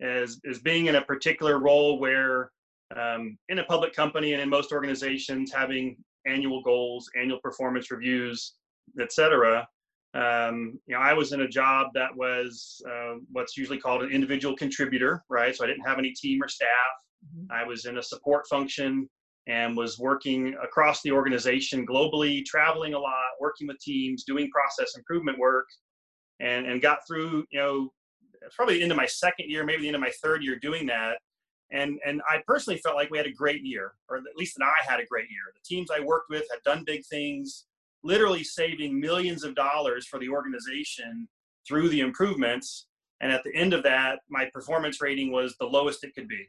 is 0.00 0.40
is 0.44 0.58
being 0.58 0.86
in 0.86 0.96
a 0.96 1.02
particular 1.02 1.58
role 1.58 1.98
where 2.00 2.50
um, 2.96 3.38
in 3.48 3.58
a 3.58 3.64
public 3.64 3.94
company 3.94 4.32
and 4.32 4.42
in 4.42 4.48
most 4.48 4.72
organizations 4.72 5.52
having 5.52 5.96
annual 6.26 6.62
goals, 6.62 7.10
annual 7.20 7.38
performance 7.40 7.90
reviews, 7.90 8.54
etc. 9.00 9.66
Um, 10.14 10.78
you 10.86 10.94
know, 10.94 11.00
I 11.00 11.12
was 11.12 11.32
in 11.32 11.42
a 11.42 11.48
job 11.48 11.88
that 11.94 12.14
was 12.16 12.82
uh, 12.90 13.14
what's 13.30 13.56
usually 13.56 13.78
called 13.78 14.02
an 14.02 14.10
individual 14.10 14.56
contributor, 14.56 15.22
right? 15.28 15.54
So 15.54 15.64
I 15.64 15.66
didn't 15.66 15.86
have 15.86 15.98
any 15.98 16.12
team 16.12 16.42
or 16.42 16.48
staff. 16.48 16.68
Mm-hmm. 17.24 17.52
I 17.52 17.64
was 17.64 17.84
in 17.86 17.98
a 17.98 18.02
support 18.02 18.46
function 18.48 19.08
and 19.48 19.76
was 19.76 19.98
working 19.98 20.54
across 20.62 21.02
the 21.02 21.10
organization 21.10 21.86
globally, 21.86 22.44
traveling 22.44 22.94
a 22.94 22.98
lot, 22.98 23.30
working 23.40 23.66
with 23.66 23.78
teams, 23.80 24.24
doing 24.24 24.48
process 24.50 24.96
improvement 24.96 25.38
work, 25.38 25.66
and, 26.40 26.66
and 26.66 26.80
got 26.80 26.98
through, 27.06 27.44
you 27.50 27.58
know, 27.58 27.92
probably 28.54 28.82
into 28.82 28.94
my 28.94 29.06
second 29.06 29.50
year, 29.50 29.64
maybe 29.64 29.82
the 29.82 29.88
end 29.88 29.96
of 29.96 30.00
my 30.00 30.12
third 30.22 30.42
year 30.42 30.58
doing 30.60 30.86
that. 30.86 31.18
And, 31.72 31.98
and 32.06 32.20
I 32.28 32.42
personally 32.46 32.78
felt 32.80 32.96
like 32.96 33.10
we 33.10 33.18
had 33.18 33.26
a 33.26 33.32
great 33.32 33.64
year, 33.64 33.94
or 34.08 34.18
at 34.18 34.36
least 34.36 34.56
that 34.58 34.64
I 34.64 34.90
had 34.90 35.00
a 35.00 35.06
great 35.06 35.30
year. 35.30 35.52
The 35.54 35.74
teams 35.74 35.90
I 35.90 36.00
worked 36.00 36.28
with 36.28 36.44
had 36.50 36.62
done 36.64 36.84
big 36.84 37.04
things, 37.06 37.64
literally 38.04 38.44
saving 38.44 39.00
millions 39.00 39.42
of 39.42 39.54
dollars 39.54 40.06
for 40.06 40.18
the 40.18 40.28
organization 40.28 41.28
through 41.66 41.88
the 41.88 42.00
improvements. 42.00 42.86
And 43.20 43.32
at 43.32 43.42
the 43.44 43.54
end 43.54 43.72
of 43.72 43.82
that, 43.84 44.18
my 44.28 44.50
performance 44.52 45.00
rating 45.00 45.32
was 45.32 45.56
the 45.58 45.66
lowest 45.66 46.04
it 46.04 46.14
could 46.14 46.28
be. 46.28 46.48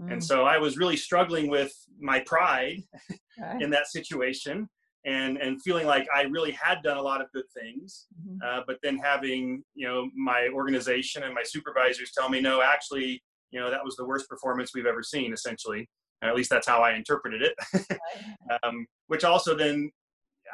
Mm. 0.00 0.12
And 0.12 0.24
so 0.24 0.44
I 0.44 0.58
was 0.58 0.76
really 0.76 0.96
struggling 0.96 1.48
with 1.48 1.72
my 1.98 2.20
pride 2.20 2.82
okay. 3.40 3.64
in 3.64 3.70
that 3.70 3.86
situation 3.88 4.68
and 5.06 5.38
and 5.38 5.62
feeling 5.62 5.86
like 5.86 6.06
I 6.14 6.22
really 6.22 6.50
had 6.50 6.82
done 6.82 6.96
a 6.96 7.02
lot 7.02 7.20
of 7.20 7.30
good 7.32 7.44
things, 7.56 8.06
mm-hmm. 8.20 8.38
uh, 8.44 8.62
but 8.66 8.76
then 8.82 8.98
having 8.98 9.62
you 9.74 9.86
know 9.86 10.10
my 10.14 10.48
organization 10.52 11.22
and 11.22 11.32
my 11.32 11.44
supervisors 11.44 12.10
tell 12.16 12.28
me 12.28 12.40
no, 12.40 12.60
actually, 12.60 13.22
you 13.52 13.60
know 13.60 13.70
that 13.70 13.84
was 13.84 13.96
the 13.96 14.04
worst 14.04 14.28
performance 14.28 14.72
we've 14.74 14.86
ever 14.86 15.02
seen. 15.02 15.32
Essentially, 15.32 15.88
at 16.22 16.34
least 16.34 16.50
that's 16.50 16.66
how 16.66 16.80
I 16.80 16.94
interpreted 16.94 17.42
it. 17.42 17.98
um, 18.62 18.84
which 19.06 19.22
also 19.24 19.56
then 19.56 19.90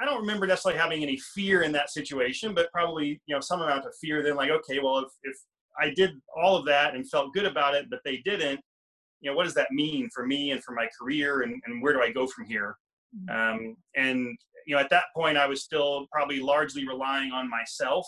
I 0.00 0.04
don't 0.04 0.20
remember 0.20 0.46
necessarily 0.46 0.78
having 0.78 1.02
any 1.02 1.18
fear 1.34 1.62
in 1.62 1.72
that 1.72 1.90
situation, 1.90 2.54
but 2.54 2.70
probably 2.72 3.20
you 3.26 3.34
know 3.34 3.40
some 3.40 3.62
amount 3.62 3.86
of 3.86 3.94
fear. 4.00 4.22
Then 4.22 4.36
like 4.36 4.50
okay, 4.50 4.80
well 4.80 4.98
if 4.98 5.12
if 5.22 5.36
I 5.80 5.94
did 5.96 6.10
all 6.36 6.56
of 6.56 6.66
that 6.66 6.94
and 6.94 7.08
felt 7.08 7.32
good 7.32 7.46
about 7.46 7.74
it, 7.74 7.86
but 7.88 8.00
they 8.04 8.18
didn't, 8.18 8.60
you 9.22 9.30
know, 9.30 9.36
what 9.36 9.44
does 9.44 9.54
that 9.54 9.70
mean 9.70 10.10
for 10.12 10.26
me 10.26 10.50
and 10.50 10.62
for 10.62 10.72
my 10.72 10.88
career 10.98 11.42
and, 11.42 11.62
and 11.64 11.82
where 11.82 11.92
do 11.92 12.02
I 12.02 12.10
go 12.10 12.26
from 12.26 12.44
here? 12.44 12.76
Mm-hmm. 13.16 13.54
Um, 13.54 13.76
and, 13.96 14.36
you 14.66 14.74
know, 14.74 14.80
at 14.80 14.90
that 14.90 15.04
point, 15.16 15.38
I 15.38 15.46
was 15.46 15.62
still 15.62 16.06
probably 16.12 16.40
largely 16.40 16.86
relying 16.86 17.30
on 17.30 17.48
myself. 17.48 18.06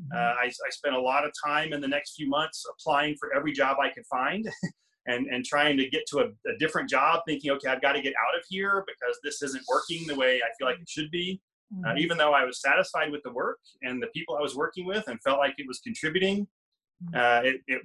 Mm-hmm. 0.00 0.16
Uh, 0.16 0.34
I, 0.42 0.46
I 0.46 0.70
spent 0.70 0.94
a 0.94 1.00
lot 1.00 1.24
of 1.24 1.32
time 1.44 1.72
in 1.72 1.80
the 1.80 1.88
next 1.88 2.14
few 2.14 2.28
months 2.28 2.64
applying 2.70 3.16
for 3.18 3.34
every 3.34 3.52
job 3.52 3.78
I 3.82 3.88
could 3.88 4.04
find 4.06 4.46
and, 5.06 5.26
and 5.28 5.44
trying 5.44 5.78
to 5.78 5.88
get 5.88 6.02
to 6.10 6.18
a, 6.18 6.24
a 6.24 6.58
different 6.58 6.90
job, 6.90 7.22
thinking, 7.26 7.50
okay, 7.52 7.68
I've 7.68 7.82
got 7.82 7.92
to 7.92 8.02
get 8.02 8.12
out 8.12 8.38
of 8.38 8.44
here 8.48 8.84
because 8.86 9.18
this 9.24 9.42
isn't 9.42 9.64
working 9.66 10.06
the 10.06 10.14
way 10.14 10.42
I 10.42 10.48
feel 10.58 10.68
like 10.68 10.80
it 10.80 10.88
should 10.88 11.10
be. 11.10 11.40
Uh, 11.72 11.76
mm-hmm. 11.76 11.96
Uh, 11.96 12.00
even 12.00 12.18
though 12.18 12.34
I 12.34 12.44
was 12.44 12.60
satisfied 12.60 13.10
with 13.10 13.22
the 13.22 13.32
work 13.32 13.58
and 13.82 14.02
the 14.02 14.08
people 14.08 14.36
I 14.36 14.42
was 14.42 14.56
working 14.56 14.84
with 14.84 15.04
and 15.06 15.18
felt 15.22 15.38
like 15.38 15.54
it 15.56 15.66
was 15.66 15.78
contributing, 15.78 16.46
uh, 17.14 17.40
it, 17.44 17.62
it, 17.66 17.80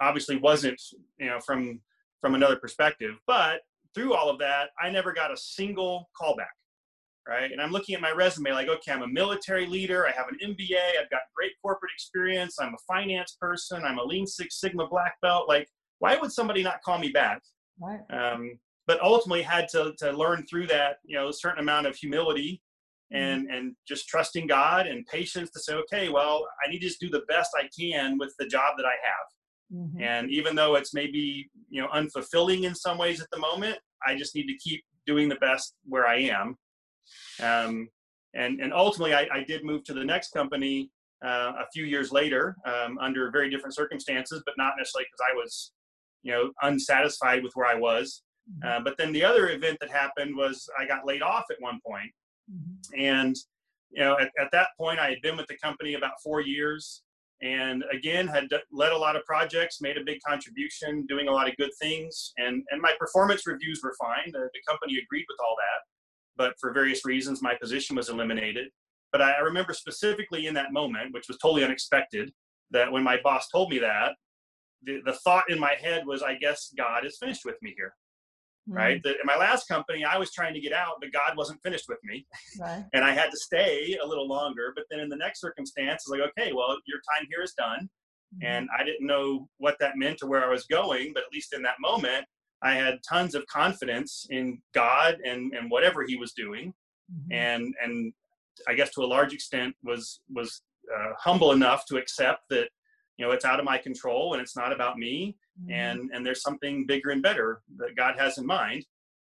obviously 0.00 0.36
wasn't, 0.36 0.80
you 1.18 1.26
know, 1.26 1.38
from 1.40 1.80
from 2.20 2.34
another 2.34 2.56
perspective. 2.56 3.16
But 3.26 3.60
through 3.94 4.14
all 4.14 4.30
of 4.30 4.38
that, 4.38 4.70
I 4.80 4.90
never 4.90 5.12
got 5.12 5.32
a 5.32 5.36
single 5.36 6.08
callback, 6.20 6.46
right? 7.28 7.50
And 7.50 7.60
I'm 7.60 7.72
looking 7.72 7.94
at 7.94 8.00
my 8.00 8.12
resume 8.12 8.52
like, 8.52 8.68
okay, 8.68 8.92
I'm 8.92 9.02
a 9.02 9.08
military 9.08 9.66
leader, 9.66 10.06
I 10.06 10.12
have 10.12 10.26
an 10.28 10.38
MBA, 10.42 11.00
I've 11.00 11.10
got 11.10 11.22
great 11.34 11.52
corporate 11.62 11.92
experience, 11.94 12.56
I'm 12.60 12.74
a 12.74 12.92
finance 12.92 13.36
person, 13.40 13.84
I'm 13.84 13.98
a 13.98 14.04
Lean 14.04 14.26
Six 14.26 14.60
Sigma 14.60 14.86
black 14.88 15.14
belt. 15.22 15.48
Like, 15.48 15.68
why 15.98 16.16
would 16.16 16.32
somebody 16.32 16.62
not 16.62 16.82
call 16.82 16.98
me 16.98 17.10
back? 17.10 17.40
Right. 17.80 18.00
Um, 18.10 18.58
but 18.86 19.00
ultimately 19.02 19.42
had 19.42 19.68
to, 19.68 19.94
to 19.98 20.12
learn 20.12 20.44
through 20.48 20.66
that, 20.68 20.96
you 21.04 21.16
know, 21.16 21.28
a 21.28 21.32
certain 21.32 21.60
amount 21.60 21.86
of 21.86 21.96
humility 21.96 22.62
and 23.12 23.46
mm-hmm. 23.46 23.54
and 23.54 23.76
just 23.86 24.08
trusting 24.08 24.46
God 24.46 24.86
and 24.86 25.06
patience 25.06 25.50
to 25.50 25.60
say, 25.60 25.74
okay, 25.74 26.08
well, 26.08 26.46
I 26.64 26.70
need 26.70 26.80
to 26.80 26.86
just 26.86 27.00
do 27.00 27.10
the 27.10 27.22
best 27.28 27.50
I 27.56 27.68
can 27.78 28.18
with 28.18 28.34
the 28.38 28.46
job 28.46 28.74
that 28.76 28.86
I 28.86 28.90
have. 28.90 29.26
Mm-hmm. 29.74 30.02
And 30.02 30.30
even 30.30 30.56
though 30.56 30.74
it's 30.74 30.94
maybe 30.94 31.48
you 31.68 31.80
know 31.80 31.88
unfulfilling 31.88 32.64
in 32.64 32.74
some 32.74 32.98
ways 32.98 33.20
at 33.20 33.28
the 33.30 33.38
moment, 33.38 33.78
I 34.06 34.16
just 34.16 34.34
need 34.34 34.46
to 34.46 34.56
keep 34.56 34.84
doing 35.06 35.28
the 35.28 35.36
best 35.36 35.74
where 35.84 36.06
I 36.06 36.16
am. 36.16 36.56
Um, 37.40 37.88
and 38.34 38.60
and 38.60 38.72
ultimately, 38.72 39.14
I, 39.14 39.28
I, 39.32 39.44
did 39.44 39.64
move 39.64 39.84
to 39.84 39.94
the 39.94 40.04
next 40.04 40.32
company 40.32 40.90
uh, 41.24 41.52
a 41.58 41.66
few 41.72 41.84
years 41.84 42.12
later 42.12 42.56
um, 42.64 42.98
under 42.98 43.30
very 43.30 43.50
different 43.50 43.74
circumstances, 43.74 44.42
but 44.44 44.54
not 44.56 44.74
necessarily 44.76 45.06
because 45.10 45.26
I 45.30 45.34
was 45.34 45.72
you 46.22 46.32
know 46.32 46.50
unsatisfied 46.62 47.42
with 47.42 47.52
where 47.54 47.66
I 47.66 47.74
was. 47.74 48.22
Mm-hmm. 48.50 48.68
Uh, 48.68 48.80
but 48.84 48.96
then 48.98 49.12
the 49.12 49.24
other 49.24 49.50
event 49.50 49.78
that 49.80 49.90
happened 49.90 50.36
was 50.36 50.68
I 50.78 50.86
got 50.86 51.06
laid 51.06 51.22
off 51.22 51.44
at 51.50 51.56
one 51.60 51.80
point. 51.86 52.10
Mm-hmm. 52.50 53.00
and 53.00 53.36
you 53.92 54.02
know 54.02 54.18
at, 54.18 54.30
at 54.40 54.48
that 54.50 54.70
point 54.76 54.98
I 54.98 55.08
had 55.08 55.22
been 55.22 55.36
with 55.36 55.46
the 55.46 55.56
company 55.58 55.94
about 55.94 56.14
four 56.20 56.40
years 56.40 57.02
and 57.42 57.84
again 57.92 58.26
had 58.26 58.48
led 58.70 58.92
a 58.92 58.96
lot 58.96 59.16
of 59.16 59.24
projects 59.24 59.80
made 59.80 59.96
a 59.96 60.04
big 60.04 60.18
contribution 60.26 61.06
doing 61.06 61.28
a 61.28 61.32
lot 61.32 61.48
of 61.48 61.56
good 61.56 61.70
things 61.80 62.32
and 62.36 62.62
and 62.70 62.80
my 62.80 62.92
performance 62.98 63.46
reviews 63.46 63.80
were 63.82 63.94
fine. 63.98 64.30
The, 64.32 64.48
the 64.52 64.60
company 64.68 64.98
agreed 65.02 65.26
with 65.28 65.38
all 65.40 65.56
that 65.56 65.80
but 66.36 66.54
for 66.60 66.72
various 66.72 67.04
reasons 67.04 67.42
my 67.42 67.54
position 67.54 67.96
was 67.96 68.08
eliminated. 68.08 68.68
But 69.12 69.22
I, 69.22 69.32
I 69.32 69.38
remember 69.40 69.74
specifically 69.74 70.46
in 70.46 70.54
that 70.54 70.72
moment 70.72 71.14
which 71.14 71.28
was 71.28 71.38
totally 71.38 71.64
unexpected 71.64 72.32
that 72.70 72.90
when 72.92 73.02
my 73.02 73.18
boss 73.22 73.48
told 73.48 73.70
me 73.70 73.78
that 73.78 74.12
the, 74.82 75.00
the 75.04 75.12
thought 75.12 75.50
in 75.50 75.58
my 75.58 75.74
head 75.80 76.06
was 76.06 76.22
i 76.22 76.34
guess 76.34 76.72
god 76.76 77.04
is 77.04 77.18
finished 77.18 77.44
with 77.44 77.56
me 77.62 77.74
here 77.76 77.94
right? 78.66 79.00
in 79.04 79.14
my 79.24 79.36
last 79.36 79.66
company, 79.68 80.04
I 80.04 80.18
was 80.18 80.32
trying 80.32 80.54
to 80.54 80.60
get 80.60 80.72
out, 80.72 80.96
but 81.00 81.12
God 81.12 81.36
wasn't 81.36 81.62
finished 81.62 81.86
with 81.88 81.98
me, 82.04 82.26
right. 82.60 82.84
and 82.92 83.04
I 83.04 83.12
had 83.12 83.30
to 83.30 83.36
stay 83.36 83.98
a 84.02 84.06
little 84.06 84.28
longer. 84.28 84.72
But 84.74 84.84
then 84.90 85.00
in 85.00 85.08
the 85.08 85.16
next 85.16 85.40
circumstance, 85.40 86.02
it's 86.02 86.08
like, 86.08 86.20
okay, 86.20 86.52
well, 86.52 86.76
your 86.86 86.98
time 87.14 87.26
here 87.30 87.42
is 87.42 87.52
done, 87.54 87.88
mm-hmm. 88.34 88.46
and 88.46 88.68
I 88.76 88.84
didn't 88.84 89.06
know 89.06 89.48
what 89.58 89.76
that 89.80 89.96
meant 89.96 90.22
or 90.22 90.28
where 90.28 90.44
I 90.44 90.50
was 90.50 90.64
going, 90.66 91.12
but 91.14 91.22
at 91.24 91.32
least 91.32 91.54
in 91.54 91.62
that 91.62 91.76
moment, 91.80 92.24
I 92.62 92.74
had 92.74 92.98
tons 93.08 93.34
of 93.34 93.46
confidence 93.46 94.26
in 94.30 94.60
God 94.74 95.16
and 95.24 95.54
and 95.54 95.70
whatever 95.70 96.04
He 96.06 96.16
was 96.16 96.32
doing, 96.32 96.74
mm-hmm. 97.12 97.32
and 97.32 97.74
and 97.82 98.12
I 98.68 98.74
guess 98.74 98.90
to 98.94 99.02
a 99.02 99.06
large 99.06 99.32
extent 99.32 99.74
was 99.82 100.20
was 100.32 100.62
uh, 100.94 101.12
humble 101.18 101.52
enough 101.52 101.86
to 101.86 101.96
accept 101.96 102.42
that 102.50 102.68
you 103.16 103.26
know 103.26 103.32
it's 103.32 103.44
out 103.44 103.58
of 103.58 103.64
my 103.64 103.78
control 103.78 104.32
and 104.32 104.42
it's 104.42 104.56
not 104.56 104.72
about 104.72 104.98
me 104.98 105.36
mm-hmm. 105.62 105.72
and 105.72 106.10
and 106.12 106.24
there's 106.24 106.42
something 106.42 106.86
bigger 106.86 107.10
and 107.10 107.22
better 107.22 107.60
that 107.76 107.96
god 107.96 108.14
has 108.18 108.38
in 108.38 108.46
mind 108.46 108.84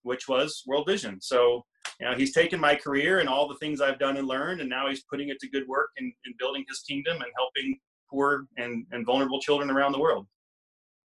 which 0.04 0.28
was 0.28 0.64
world 0.66 0.86
vision 0.88 1.20
so 1.22 1.64
you 2.00 2.10
know, 2.10 2.16
he's 2.16 2.34
taken 2.34 2.60
my 2.60 2.76
career 2.76 3.20
and 3.20 3.30
all 3.30 3.48
the 3.48 3.56
things 3.56 3.82
I've 3.82 4.00
done 4.00 4.18
and 4.18 4.28
learned, 4.28 4.62
and 4.62 4.70
now 4.70 4.90
he's 4.90 5.04
putting 5.04 5.30
it 5.30 5.40
to 5.40 5.50
good 5.50 5.68
work 5.68 5.90
and, 5.98 6.12
in 6.26 6.34
building 6.40 6.66
his 6.68 6.80
kingdom 6.80 7.16
and 7.22 7.32
helping 7.36 7.80
poor 8.10 8.46
and, 8.58 8.86
and 8.92 9.06
vulnerable 9.06 9.40
children 9.40 9.70
around 9.70 9.92
the 9.92 10.00
world. 10.00 10.28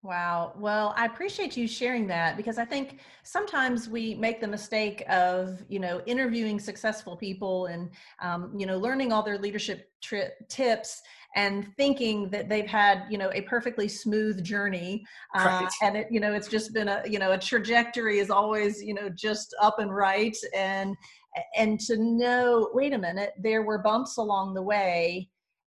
Wow. 0.04 0.52
Well, 0.56 0.94
I 0.96 1.06
appreciate 1.06 1.56
you 1.56 1.66
sharing 1.66 2.06
that 2.06 2.36
because 2.36 2.56
I 2.56 2.64
think 2.64 3.00
sometimes 3.24 3.88
we 3.88 4.14
make 4.14 4.40
the 4.40 4.46
mistake 4.46 5.02
of, 5.08 5.60
you 5.68 5.80
know, 5.80 6.00
interviewing 6.06 6.60
successful 6.60 7.16
people 7.16 7.66
and, 7.66 7.90
um, 8.22 8.52
you 8.56 8.64
know, 8.64 8.78
learning 8.78 9.12
all 9.12 9.24
their 9.24 9.38
leadership 9.38 9.90
tri- 10.00 10.30
tips 10.48 11.02
and 11.34 11.74
thinking 11.76 12.30
that 12.30 12.48
they've 12.48 12.66
had, 12.66 13.06
you 13.10 13.18
know, 13.18 13.32
a 13.34 13.42
perfectly 13.42 13.88
smooth 13.88 14.44
journey. 14.44 15.04
Uh, 15.34 15.46
right. 15.46 15.68
And 15.82 15.96
it, 15.96 16.06
you 16.12 16.20
know, 16.20 16.32
it's 16.32 16.48
just 16.48 16.72
been 16.72 16.88
a, 16.88 17.02
you 17.04 17.18
know, 17.18 17.32
a 17.32 17.38
trajectory 17.38 18.20
is 18.20 18.30
always, 18.30 18.80
you 18.80 18.94
know, 18.94 19.08
just 19.08 19.52
up 19.60 19.80
and 19.80 19.92
right. 19.92 20.36
And, 20.54 20.96
and 21.56 21.80
to 21.80 21.96
know, 21.98 22.70
wait 22.72 22.92
a 22.92 22.98
minute, 22.98 23.32
there 23.42 23.62
were 23.62 23.78
bumps 23.78 24.16
along 24.16 24.54
the 24.54 24.62
way 24.62 25.28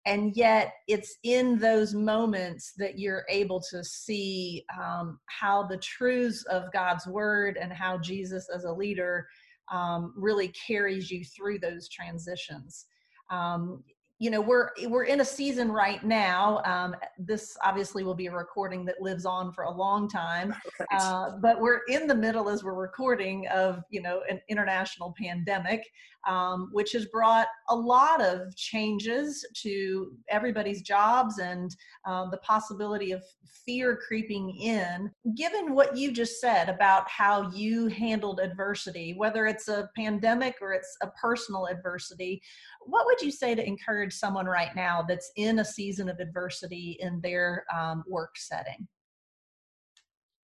and 0.08 0.36
yet 0.36 0.74
it's 0.88 1.16
in 1.22 1.58
those 1.58 1.94
moments 1.94 2.72
that 2.78 2.98
you're 2.98 3.24
able 3.28 3.60
to 3.70 3.84
see 3.84 4.64
um, 4.82 5.18
how 5.26 5.62
the 5.62 5.76
truths 5.78 6.44
of 6.44 6.72
god's 6.72 7.06
word 7.06 7.58
and 7.60 7.72
how 7.72 7.98
jesus 7.98 8.48
as 8.54 8.64
a 8.64 8.72
leader 8.72 9.26
um, 9.70 10.12
really 10.16 10.48
carries 10.48 11.10
you 11.10 11.24
through 11.24 11.58
those 11.58 11.88
transitions. 11.88 12.86
Um, 13.30 13.82
you 14.20 14.30
know 14.30 14.40
we're 14.40 14.70
we're 14.88 15.04
in 15.04 15.20
a 15.20 15.24
season 15.24 15.70
right 15.70 16.02
now 16.02 16.60
um, 16.64 16.96
this 17.18 17.56
obviously 17.62 18.02
will 18.02 18.16
be 18.16 18.26
a 18.26 18.32
recording 18.32 18.84
that 18.84 19.00
lives 19.00 19.24
on 19.24 19.52
for 19.52 19.62
a 19.62 19.70
long 19.70 20.08
time 20.08 20.52
uh, 20.92 21.36
but 21.40 21.60
we're 21.60 21.82
in 21.88 22.08
the 22.08 22.14
middle 22.14 22.48
as 22.48 22.64
we're 22.64 22.74
recording 22.74 23.46
of 23.54 23.84
you 23.90 24.02
know 24.02 24.22
an 24.28 24.40
international 24.48 25.14
pandemic 25.16 25.84
um, 26.26 26.68
which 26.72 26.92
has 26.92 27.06
brought 27.06 27.46
a 27.68 27.74
lot 27.74 28.20
of 28.20 28.54
changes 28.56 29.46
to 29.62 30.12
everybody's 30.28 30.82
jobs 30.82 31.38
and 31.38 31.74
um, 32.06 32.28
the 32.30 32.38
possibility 32.38 33.12
of 33.12 33.22
fear 33.64 33.98
creeping 34.06 34.50
in 34.60 35.10
given 35.36 35.74
what 35.74 35.96
you 35.96 36.10
just 36.10 36.40
said 36.40 36.68
about 36.68 37.08
how 37.08 37.50
you 37.50 37.86
handled 37.88 38.40
adversity 38.40 39.14
whether 39.16 39.46
it's 39.46 39.68
a 39.68 39.88
pandemic 39.96 40.56
or 40.60 40.72
it's 40.72 40.96
a 41.02 41.08
personal 41.20 41.66
adversity 41.66 42.40
what 42.88 43.04
would 43.06 43.20
you 43.20 43.30
say 43.30 43.54
to 43.54 43.66
encourage 43.66 44.14
someone 44.14 44.46
right 44.46 44.74
now 44.74 45.04
that's 45.06 45.30
in 45.36 45.58
a 45.58 45.64
season 45.64 46.08
of 46.08 46.20
adversity 46.20 46.96
in 47.00 47.20
their 47.20 47.64
um, 47.74 48.02
work 48.08 48.36
setting? 48.36 48.88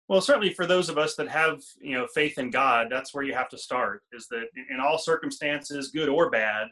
Well, 0.09 0.21
certainly 0.21 0.53
for 0.53 0.65
those 0.65 0.89
of 0.89 0.97
us 0.97 1.15
that 1.15 1.29
have, 1.29 1.61
you 1.79 1.95
know, 1.95 2.07
faith 2.13 2.39
in 2.39 2.49
God, 2.49 2.87
that's 2.89 3.13
where 3.13 3.23
you 3.23 3.33
have 3.33 3.49
to 3.49 3.57
start. 3.57 4.01
Is 4.11 4.27
that 4.29 4.45
in 4.69 4.79
all 4.79 4.97
circumstances, 4.97 5.91
good 5.91 6.09
or 6.09 6.31
bad, 6.31 6.67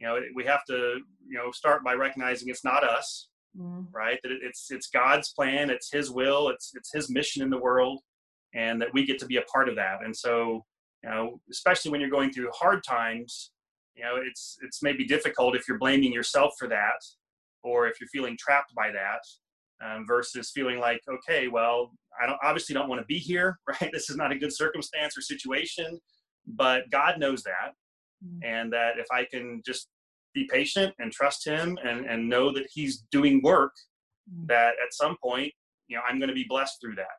you 0.00 0.06
know, 0.06 0.20
we 0.34 0.44
have 0.44 0.64
to, 0.66 0.98
you 1.26 1.38
know, 1.38 1.52
start 1.52 1.84
by 1.84 1.94
recognizing 1.94 2.48
it's 2.48 2.64
not 2.64 2.82
us, 2.82 3.28
mm. 3.58 3.86
right? 3.92 4.18
That 4.24 4.32
it's 4.32 4.70
it's 4.70 4.88
God's 4.88 5.32
plan, 5.32 5.70
it's 5.70 5.92
His 5.92 6.10
will, 6.10 6.48
it's 6.48 6.72
it's 6.74 6.92
His 6.92 7.08
mission 7.08 7.42
in 7.42 7.50
the 7.50 7.58
world, 7.58 8.00
and 8.52 8.82
that 8.82 8.92
we 8.92 9.06
get 9.06 9.18
to 9.20 9.26
be 9.26 9.36
a 9.36 9.42
part 9.42 9.68
of 9.68 9.76
that. 9.76 10.04
And 10.04 10.14
so, 10.14 10.64
you 11.04 11.10
know, 11.10 11.40
especially 11.50 11.92
when 11.92 12.00
you're 12.00 12.10
going 12.10 12.32
through 12.32 12.50
hard 12.52 12.82
times, 12.82 13.52
you 13.94 14.04
know 14.04 14.16
it's 14.16 14.58
it's 14.62 14.82
maybe 14.82 15.04
difficult 15.04 15.56
if 15.56 15.68
you're 15.68 15.78
blaming 15.78 16.12
yourself 16.12 16.54
for 16.58 16.68
that 16.68 17.00
or 17.62 17.86
if 17.86 18.00
you're 18.00 18.08
feeling 18.08 18.36
trapped 18.38 18.74
by 18.74 18.90
that 18.90 19.20
um, 19.84 20.06
versus 20.06 20.50
feeling 20.50 20.78
like 20.78 21.00
okay 21.10 21.48
well 21.48 21.90
i 22.20 22.26
don't 22.26 22.38
obviously 22.42 22.74
don't 22.74 22.88
want 22.88 23.00
to 23.00 23.06
be 23.06 23.18
here 23.18 23.58
right 23.68 23.90
this 23.92 24.10
is 24.10 24.16
not 24.16 24.32
a 24.32 24.38
good 24.38 24.54
circumstance 24.54 25.16
or 25.16 25.20
situation 25.20 25.98
but 26.46 26.88
god 26.90 27.18
knows 27.18 27.42
that 27.42 27.72
mm-hmm. 28.24 28.38
and 28.44 28.72
that 28.72 28.98
if 28.98 29.06
i 29.12 29.24
can 29.30 29.62
just 29.64 29.88
be 30.34 30.48
patient 30.50 30.94
and 30.98 31.12
trust 31.12 31.46
him 31.46 31.78
and 31.84 32.06
and 32.06 32.28
know 32.28 32.52
that 32.52 32.66
he's 32.72 33.04
doing 33.10 33.40
work 33.42 33.72
mm-hmm. 34.30 34.46
that 34.46 34.74
at 34.82 34.92
some 34.92 35.16
point 35.22 35.52
you 35.88 35.96
know 35.96 36.02
i'm 36.08 36.18
going 36.18 36.28
to 36.28 36.34
be 36.34 36.46
blessed 36.48 36.78
through 36.80 36.94
that 36.94 37.18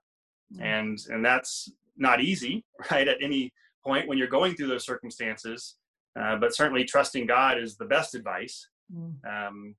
mm-hmm. 0.53 0.63
and 0.63 0.99
and 1.09 1.23
that's 1.23 1.71
not 1.97 2.21
easy 2.21 2.63
right 2.91 3.07
at 3.07 3.17
any 3.21 3.51
point 3.85 4.07
when 4.07 4.17
you're 4.17 4.27
going 4.27 4.55
through 4.55 4.67
those 4.67 4.85
circumstances 4.85 5.75
uh, 6.19 6.35
but 6.35 6.55
certainly 6.55 6.83
trusting 6.83 7.25
God 7.25 7.57
is 7.57 7.75
the 7.75 7.85
best 7.85 8.15
advice. 8.15 8.67
Mm. 8.93 9.15
Um, 9.25 9.75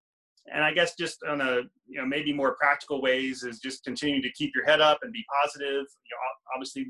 and 0.53 0.63
I 0.63 0.73
guess 0.73 0.95
just 0.97 1.23
on 1.29 1.41
a 1.41 1.63
you 1.87 2.01
know 2.01 2.07
maybe 2.07 2.33
more 2.33 2.55
practical 2.55 3.01
ways 3.01 3.43
is 3.43 3.59
just 3.59 3.85
continuing 3.85 4.23
to 4.23 4.33
keep 4.33 4.53
your 4.55 4.65
head 4.65 4.81
up 4.81 4.99
and 5.03 5.13
be 5.13 5.25
positive. 5.43 5.63
You 5.71 6.13
know, 6.13 6.55
obviously, 6.55 6.87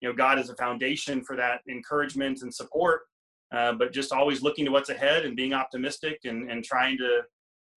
you 0.00 0.08
know 0.08 0.14
God 0.14 0.38
is 0.38 0.50
a 0.50 0.56
foundation 0.56 1.22
for 1.22 1.36
that 1.36 1.60
encouragement 1.68 2.42
and 2.42 2.52
support. 2.52 3.02
Uh, 3.54 3.72
but 3.72 3.92
just 3.92 4.10
always 4.10 4.42
looking 4.42 4.64
to 4.64 4.70
what's 4.70 4.88
ahead 4.88 5.24
and 5.24 5.36
being 5.36 5.52
optimistic 5.52 6.18
and, 6.24 6.50
and 6.50 6.64
trying 6.64 6.96
to 6.98 7.20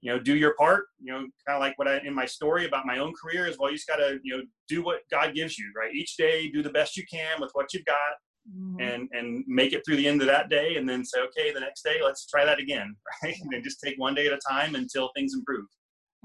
you 0.01 0.11
know 0.11 0.19
do 0.19 0.35
your 0.35 0.53
part 0.55 0.85
you 1.01 1.11
know 1.11 1.19
kind 1.19 1.55
of 1.55 1.59
like 1.59 1.77
what 1.77 1.87
i 1.87 1.99
in 2.05 2.13
my 2.13 2.25
story 2.25 2.65
about 2.65 2.85
my 2.85 2.99
own 2.99 3.13
career 3.19 3.47
is 3.47 3.57
well 3.57 3.69
you 3.69 3.77
just 3.77 3.87
got 3.87 3.97
to 3.97 4.19
you 4.23 4.37
know 4.37 4.43
do 4.67 4.83
what 4.83 4.99
god 5.11 5.33
gives 5.33 5.57
you 5.57 5.71
right 5.75 5.93
each 5.93 6.17
day 6.17 6.49
do 6.49 6.61
the 6.61 6.69
best 6.69 6.95
you 6.95 7.03
can 7.11 7.41
with 7.41 7.49
what 7.53 7.73
you've 7.73 7.85
got 7.85 8.13
mm-hmm. 8.49 8.79
and 8.79 9.09
and 9.11 9.43
make 9.47 9.73
it 9.73 9.83
through 9.85 9.95
the 9.95 10.07
end 10.07 10.21
of 10.21 10.27
that 10.27 10.49
day 10.49 10.75
and 10.75 10.87
then 10.87 11.03
say 11.03 11.19
okay 11.19 11.51
the 11.51 11.59
next 11.59 11.81
day 11.83 11.99
let's 12.03 12.25
try 12.27 12.45
that 12.45 12.59
again 12.59 12.95
right 13.23 13.35
yeah. 13.37 13.55
and 13.55 13.63
just 13.63 13.79
take 13.83 13.97
one 13.97 14.15
day 14.15 14.27
at 14.27 14.33
a 14.33 14.39
time 14.49 14.75
until 14.75 15.11
things 15.15 15.33
improve 15.33 15.65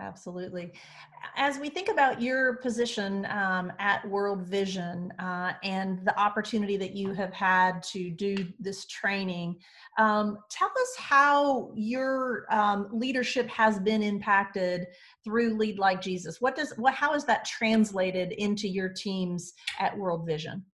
Absolutely. 0.00 0.72
As 1.36 1.58
we 1.58 1.68
think 1.68 1.88
about 1.88 2.20
your 2.20 2.56
position 2.56 3.26
um, 3.26 3.70
at 3.78 4.06
World 4.08 4.42
Vision 4.46 5.12
uh, 5.18 5.52
and 5.62 6.04
the 6.04 6.18
opportunity 6.18 6.76
that 6.78 6.96
you 6.96 7.12
have 7.12 7.32
had 7.32 7.82
to 7.84 8.10
do 8.10 8.36
this 8.58 8.86
training, 8.86 9.56
um, 9.98 10.38
tell 10.50 10.68
us 10.70 10.96
how 10.98 11.70
your 11.74 12.46
um, 12.50 12.88
leadership 12.90 13.48
has 13.48 13.78
been 13.78 14.02
impacted 14.02 14.86
through 15.24 15.56
Lead 15.56 15.78
Like 15.78 16.00
Jesus. 16.00 16.40
What 16.40 16.56
does 16.56 16.72
what? 16.76 16.94
How 16.94 17.14
is 17.14 17.24
that 17.26 17.44
translated 17.44 18.32
into 18.32 18.68
your 18.68 18.88
teams 18.88 19.52
at 19.78 19.96
World 19.96 20.26
Vision? 20.26 20.64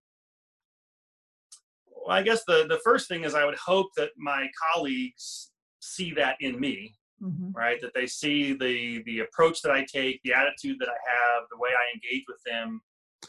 Well, 2.09 2.17
I 2.17 2.23
guess 2.23 2.43
the 2.45 2.65
the 2.67 2.79
first 2.83 3.07
thing 3.07 3.23
is 3.23 3.35
I 3.35 3.45
would 3.45 3.59
hope 3.59 3.91
that 3.95 4.09
my 4.17 4.47
colleagues 4.73 5.51
see 5.79 6.11
that 6.13 6.37
in 6.39 6.59
me, 6.59 6.95
mm-hmm. 7.21 7.51
right? 7.51 7.79
That 7.81 7.93
they 7.93 8.07
see 8.07 8.53
the 8.53 9.03
the 9.03 9.19
approach 9.19 9.61
that 9.61 9.71
I 9.71 9.85
take, 9.85 10.19
the 10.23 10.33
attitude 10.33 10.77
that 10.79 10.89
I 10.89 10.97
have, 11.07 11.43
the 11.51 11.59
way 11.59 11.69
I 11.69 11.93
engage 11.93 12.23
with 12.27 12.41
them. 12.47 12.81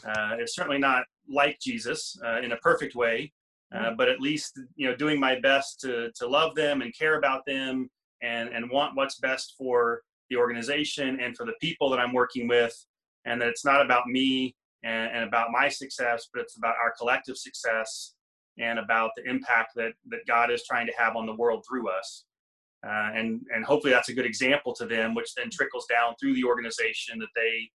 Uh, 0.07 0.37
is 0.41 0.55
certainly 0.55 0.79
not 0.79 1.05
like 1.29 1.59
Jesus 1.61 2.17
uh, 2.25 2.41
in 2.41 2.53
a 2.53 2.57
perfect 2.59 2.95
way, 2.95 3.31
uh, 3.75 3.91
but 3.99 4.09
at 4.09 4.19
least 4.19 4.59
you 4.77 4.89
know 4.89 4.97
doing 4.97 5.21
my 5.21 5.39
best 5.39 5.79
to 5.81 6.11
to 6.15 6.27
love 6.27 6.55
them 6.55 6.81
and 6.81 6.97
care 6.97 7.19
about 7.19 7.45
them 7.45 7.91
and 8.23 8.49
and 8.49 8.71
want 8.71 8.97
what's 8.97 9.19
best 9.19 9.57
for 9.59 10.01
the 10.31 10.37
organization 10.37 11.21
and 11.21 11.37
for 11.37 11.45
the 11.45 11.55
people 11.61 11.91
that 11.91 12.01
I'm 12.01 12.15
working 12.15 12.49
with, 12.49 12.75
and 13.27 13.39
that 13.43 13.49
it's 13.49 13.65
not 13.65 13.85
about 13.85 14.07
me 14.07 14.57
and, 14.85 15.11
and 15.13 15.25
about 15.25 15.51
my 15.51 15.69
success, 15.69 16.29
but 16.33 16.41
it's 16.41 16.57
about 16.57 16.77
our 16.83 16.95
collective 16.99 17.37
success 17.37 18.15
and 18.61 18.79
about 18.79 19.11
the 19.17 19.29
impact 19.29 19.73
that 19.77 19.93
that 20.07 20.21
God 20.27 20.51
is 20.51 20.65
trying 20.65 20.87
to 20.87 20.93
have 20.99 21.17
on 21.17 21.27
the 21.27 21.35
world 21.35 21.65
through 21.69 21.89
us. 21.89 22.25
Uh, 22.87 23.11
and 23.15 23.41
and 23.55 23.65
hopefully 23.65 23.93
that's 23.93 24.09
a 24.09 24.15
good 24.15 24.27
example 24.27 24.75
to 24.75 24.87
them, 24.87 25.15
which 25.15 25.35
then 25.35 25.51
trickles 25.51 25.87
down 25.87 26.15
through 26.19 26.35
the 26.35 26.45
organization 26.45 27.19
that 27.19 27.29
they, 27.35 27.69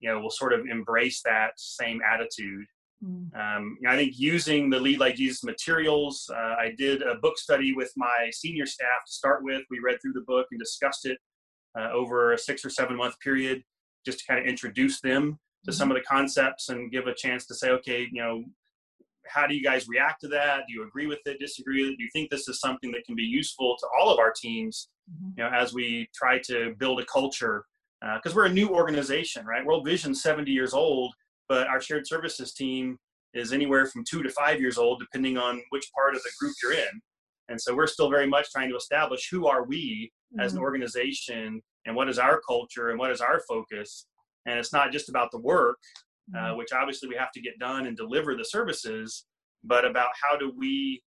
you 0.00 0.08
know, 0.08 0.20
will 0.20 0.30
sort 0.30 0.52
of 0.52 0.66
embrace 0.66 1.22
that 1.24 1.52
same 1.56 2.00
attitude. 2.02 2.66
Mm. 3.02 3.34
Um, 3.34 3.78
I 3.88 3.96
think 3.96 4.18
using 4.18 4.68
the 4.68 4.78
Lead 4.78 5.00
Like 5.00 5.14
Jesus 5.14 5.42
materials, 5.42 6.30
uh, 6.34 6.56
I 6.58 6.74
did 6.76 7.02
a 7.02 7.14
book 7.16 7.38
study 7.38 7.72
with 7.74 7.90
my 7.96 8.30
senior 8.32 8.66
staff 8.66 9.04
to 9.06 9.12
start 9.12 9.42
with. 9.42 9.62
We 9.70 9.78
read 9.78 9.98
through 10.02 10.12
the 10.12 10.24
book 10.26 10.46
and 10.50 10.60
discussed 10.60 11.06
it 11.06 11.18
uh, 11.78 11.90
over 11.92 12.32
a 12.32 12.38
six 12.38 12.64
or 12.64 12.70
seven 12.70 12.96
month 12.96 13.18
period, 13.20 13.62
just 14.04 14.18
to 14.20 14.24
kind 14.26 14.40
of 14.40 14.46
introduce 14.46 15.00
them 15.00 15.38
to 15.64 15.70
mm-hmm. 15.70 15.78
some 15.78 15.90
of 15.90 15.96
the 15.96 16.02
concepts 16.02 16.68
and 16.68 16.92
give 16.92 17.06
a 17.06 17.14
chance 17.14 17.46
to 17.46 17.54
say, 17.54 17.70
okay, 17.70 18.06
you 18.12 18.20
know, 18.20 18.44
how 19.32 19.46
do 19.46 19.54
you 19.54 19.62
guys 19.62 19.86
react 19.88 20.20
to 20.22 20.28
that? 20.28 20.64
Do 20.68 20.74
you 20.74 20.84
agree 20.84 21.06
with 21.06 21.20
it? 21.26 21.38
Disagree 21.38 21.82
with 21.82 21.92
it? 21.92 21.98
Do 21.98 22.04
you 22.04 22.10
think 22.12 22.30
this 22.30 22.48
is 22.48 22.60
something 22.60 22.90
that 22.92 23.04
can 23.04 23.14
be 23.14 23.22
useful 23.22 23.76
to 23.78 23.86
all 23.98 24.12
of 24.12 24.18
our 24.18 24.32
teams? 24.32 24.88
Mm-hmm. 25.10 25.30
You 25.38 25.44
know, 25.44 25.50
as 25.56 25.72
we 25.72 26.08
try 26.14 26.38
to 26.46 26.74
build 26.78 27.00
a 27.00 27.04
culture, 27.06 27.64
because 28.00 28.32
uh, 28.32 28.36
we're 28.36 28.46
a 28.46 28.52
new 28.52 28.68
organization, 28.68 29.46
right? 29.46 29.64
World 29.64 29.84
Vision 29.84 30.14
70 30.14 30.50
years 30.50 30.72
old, 30.72 31.12
but 31.48 31.66
our 31.68 31.80
shared 31.80 32.06
services 32.06 32.54
team 32.54 32.98
is 33.34 33.52
anywhere 33.52 33.86
from 33.86 34.04
two 34.08 34.22
to 34.22 34.30
five 34.30 34.60
years 34.60 34.78
old, 34.78 35.00
depending 35.00 35.36
on 35.36 35.62
which 35.70 35.90
part 35.94 36.14
of 36.14 36.22
the 36.22 36.30
group 36.38 36.54
you're 36.62 36.72
in. 36.72 37.00
And 37.48 37.60
so 37.60 37.74
we're 37.74 37.86
still 37.86 38.10
very 38.10 38.26
much 38.26 38.50
trying 38.50 38.70
to 38.70 38.76
establish 38.76 39.28
who 39.30 39.46
are 39.46 39.64
we 39.64 40.10
mm-hmm. 40.32 40.40
as 40.40 40.52
an 40.52 40.58
mm-hmm. 40.58 40.64
organization 40.64 41.60
and 41.86 41.96
what 41.96 42.08
is 42.08 42.18
our 42.18 42.40
culture 42.46 42.90
and 42.90 42.98
what 42.98 43.10
is 43.10 43.20
our 43.20 43.40
focus. 43.48 44.06
And 44.46 44.58
it's 44.58 44.72
not 44.72 44.92
just 44.92 45.08
about 45.08 45.30
the 45.30 45.38
work, 45.38 45.78
uh, 46.34 46.38
mm-hmm. 46.38 46.58
which 46.58 46.72
obviously 46.72 47.08
we 47.08 47.16
have 47.16 47.32
to 47.32 47.40
get 47.40 47.58
done 47.58 47.86
and 47.86 47.96
deliver 47.96 48.34
the 48.34 48.44
services, 48.44 49.26
but 49.64 49.84
about 49.84 50.08
how 50.22 50.36
do 50.36 50.52
we 50.56 51.02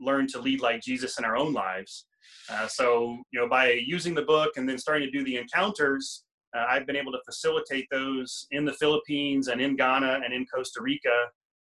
learn 0.00 0.26
to 0.26 0.40
lead 0.40 0.60
like 0.60 0.80
Jesus 0.80 1.18
in 1.18 1.24
our 1.24 1.36
own 1.36 1.52
lives. 1.52 2.06
Uh, 2.50 2.66
so, 2.66 3.18
you 3.32 3.40
know, 3.40 3.48
by 3.48 3.72
using 3.72 4.14
the 4.14 4.22
book 4.22 4.52
and 4.56 4.68
then 4.68 4.78
starting 4.78 5.06
to 5.10 5.18
do 5.18 5.24
the 5.24 5.36
encounters, 5.36 6.24
uh, 6.56 6.64
I've 6.68 6.86
been 6.86 6.96
able 6.96 7.12
to 7.12 7.20
facilitate 7.24 7.86
those 7.90 8.46
in 8.50 8.64
the 8.64 8.72
Philippines 8.74 9.48
and 9.48 9.60
in 9.60 9.76
Ghana 9.76 10.20
and 10.24 10.34
in 10.34 10.46
Costa 10.46 10.80
Rica. 10.82 11.26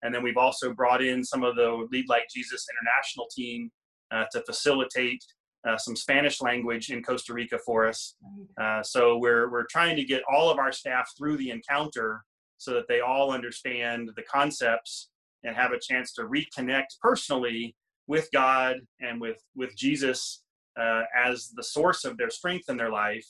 And 0.02 0.14
then 0.14 0.22
we've 0.22 0.36
also 0.36 0.72
brought 0.72 1.02
in 1.02 1.22
some 1.24 1.44
of 1.44 1.56
the 1.56 1.86
Lead 1.90 2.08
Like 2.08 2.24
Jesus 2.34 2.66
international 2.70 3.26
team 3.34 3.70
uh, 4.10 4.24
to 4.32 4.42
facilitate 4.42 5.22
uh, 5.68 5.78
some 5.78 5.94
Spanish 5.94 6.40
language 6.40 6.90
in 6.90 7.02
Costa 7.02 7.32
Rica 7.32 7.58
for 7.64 7.86
us. 7.86 8.16
Uh, 8.60 8.82
so 8.82 9.16
we're 9.18 9.50
we're 9.50 9.66
trying 9.70 9.96
to 9.96 10.04
get 10.04 10.22
all 10.30 10.50
of 10.50 10.58
our 10.58 10.72
staff 10.72 11.08
through 11.16 11.36
the 11.36 11.50
encounter 11.50 12.24
so 12.62 12.72
that 12.74 12.86
they 12.88 13.00
all 13.00 13.32
understand 13.32 14.10
the 14.14 14.22
concepts 14.22 15.08
and 15.44 15.56
have 15.56 15.72
a 15.72 15.80
chance 15.80 16.12
to 16.12 16.22
reconnect 16.22 16.98
personally 17.00 17.74
with 18.06 18.28
God 18.32 18.76
and 19.00 19.20
with 19.20 19.42
with 19.56 19.76
Jesus 19.76 20.42
uh, 20.80 21.02
as 21.16 21.50
the 21.56 21.62
source 21.62 22.04
of 22.04 22.16
their 22.16 22.30
strength 22.30 22.70
in 22.70 22.76
their 22.76 22.90
life, 22.90 23.26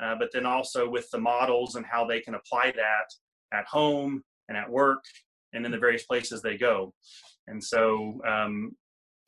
uh, 0.00 0.14
but 0.18 0.30
then 0.32 0.46
also 0.46 0.88
with 0.88 1.10
the 1.10 1.18
models 1.18 1.74
and 1.74 1.84
how 1.84 2.06
they 2.06 2.20
can 2.20 2.34
apply 2.34 2.72
that 2.76 3.08
at 3.52 3.66
home 3.66 4.22
and 4.48 4.56
at 4.56 4.70
work 4.70 5.04
and 5.52 5.66
in 5.66 5.72
the 5.72 5.78
various 5.78 6.04
places 6.04 6.40
they 6.40 6.56
go. 6.56 6.94
And 7.48 7.62
so, 7.62 8.20
um, 8.26 8.74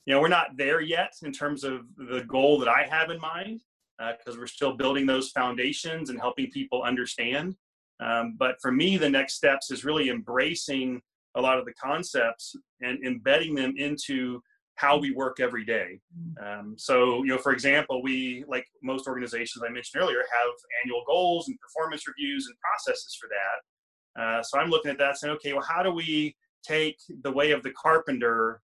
you 0.06 0.14
know, 0.14 0.20
we're 0.20 0.28
not 0.28 0.56
there 0.56 0.80
yet 0.80 1.12
in 1.22 1.32
terms 1.32 1.64
of 1.64 1.80
the 1.96 2.24
goal 2.26 2.58
that 2.60 2.68
I 2.68 2.86
have 2.88 3.10
in 3.10 3.20
mind 3.20 3.62
because 3.98 4.36
uh, 4.36 4.40
we're 4.40 4.46
still 4.46 4.76
building 4.76 5.06
those 5.06 5.30
foundations 5.30 6.10
and 6.10 6.18
helping 6.18 6.50
people 6.50 6.82
understand. 6.82 7.56
Um, 8.00 8.36
but 8.38 8.56
for 8.60 8.70
me, 8.70 8.96
the 8.96 9.10
next 9.10 9.34
steps 9.34 9.70
is 9.70 9.84
really 9.84 10.10
embracing 10.10 11.00
a 11.34 11.40
lot 11.40 11.58
of 11.58 11.64
the 11.64 11.74
concepts 11.74 12.54
and 12.80 13.04
embedding 13.04 13.54
them 13.54 13.74
into 13.76 14.40
how 14.76 14.96
we 14.96 15.10
work 15.10 15.40
every 15.40 15.64
day. 15.64 16.00
Mm. 16.16 16.60
Um, 16.60 16.74
so, 16.78 17.24
you 17.24 17.30
know, 17.30 17.38
for 17.38 17.52
example, 17.52 18.00
we, 18.00 18.44
like 18.46 18.64
most 18.82 19.08
organizations 19.08 19.64
I 19.66 19.72
mentioned 19.72 20.00
earlier, 20.00 20.18
have 20.18 20.50
annual 20.84 21.02
goals 21.06 21.48
and 21.48 21.58
performance 21.58 22.06
reviews 22.06 22.46
and 22.46 22.56
processes 22.60 23.18
for 23.20 23.28
that. 23.28 24.22
Uh, 24.22 24.42
so 24.42 24.58
I'm 24.58 24.70
looking 24.70 24.90
at 24.90 24.98
that 24.98 25.18
saying, 25.18 25.34
okay, 25.34 25.52
well, 25.52 25.66
how 25.68 25.82
do 25.82 25.92
we 25.92 26.36
take 26.64 26.96
the 27.22 27.30
way 27.30 27.50
of 27.50 27.62
the 27.62 27.72
carpenter 27.72 28.60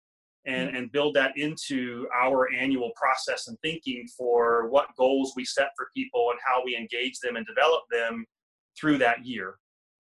and, 0.46 0.72
mm. 0.72 0.78
and 0.78 0.91
build 0.91 1.15
that 1.15 1.36
into 1.36 2.08
our 2.15 2.48
annual 2.54 2.91
process 2.96 3.48
and 3.48 3.58
thinking 3.62 4.08
for 4.15 4.69
what 4.69 4.88
goals 4.98 5.34
we 5.36 5.46
set 5.46 5.69
for 5.76 5.88
people 5.96 6.30
and 6.30 6.39
how 6.46 6.62
we 6.63 6.76
engage 6.76 7.19
them 7.19 7.38
and 7.38 7.46
develop 7.48 7.84
them 7.91 8.26
through 8.79 8.97
that 8.99 9.25
year? 9.25 9.55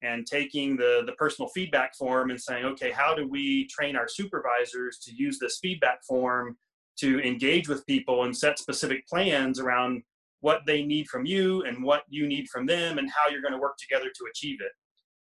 and 0.02 0.26
taking 0.26 0.76
the 0.76 1.02
the 1.06 1.12
personal 1.12 1.48
feedback 1.48 1.94
form 1.94 2.30
and 2.30 2.40
saying 2.40 2.64
okay 2.64 2.90
how 2.90 3.14
do 3.14 3.28
we 3.28 3.66
train 3.68 3.96
our 3.96 4.08
supervisors 4.08 4.98
to 4.98 5.14
use 5.14 5.38
this 5.38 5.58
feedback 5.62 6.04
form 6.04 6.56
to 6.96 7.20
engage 7.20 7.68
with 7.68 7.86
people 7.86 8.24
and 8.24 8.36
set 8.36 8.58
specific 8.58 9.06
plans 9.06 9.58
around 9.58 10.02
what 10.40 10.60
they 10.66 10.84
need 10.84 11.08
from 11.08 11.24
you 11.24 11.62
and 11.64 11.82
what 11.82 12.02
you 12.08 12.26
need 12.26 12.48
from 12.48 12.66
them 12.66 12.98
and 12.98 13.10
how 13.10 13.30
you're 13.30 13.42
going 13.42 13.52
to 13.52 13.58
work 13.58 13.76
together 13.78 14.10
to 14.14 14.26
achieve 14.30 14.58
it 14.60 14.72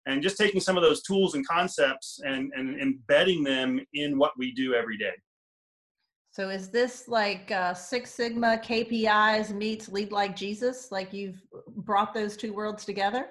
and 0.07 0.22
just 0.22 0.37
taking 0.37 0.61
some 0.61 0.77
of 0.77 0.83
those 0.83 1.03
tools 1.03 1.35
and 1.35 1.46
concepts 1.46 2.20
and, 2.24 2.53
and 2.55 2.81
embedding 2.81 3.42
them 3.42 3.81
in 3.94 4.18
what 4.18 4.33
we 4.38 4.53
do 4.53 4.74
every 4.74 4.96
day 4.96 5.14
so 6.38 6.51
is 6.51 6.68
this 6.68 7.09
like 7.09 7.51
uh, 7.51 7.74
Six 7.74 8.12
Sigma 8.14 8.61
KPIs 8.62 9.53
meets 9.53 9.88
Lead 9.88 10.12
Like 10.12 10.37
Jesus? 10.37 10.92
Like 10.92 11.12
you've 11.12 11.42
brought 11.79 12.14
those 12.14 12.37
two 12.37 12.53
worlds 12.53 12.85
together? 12.85 13.31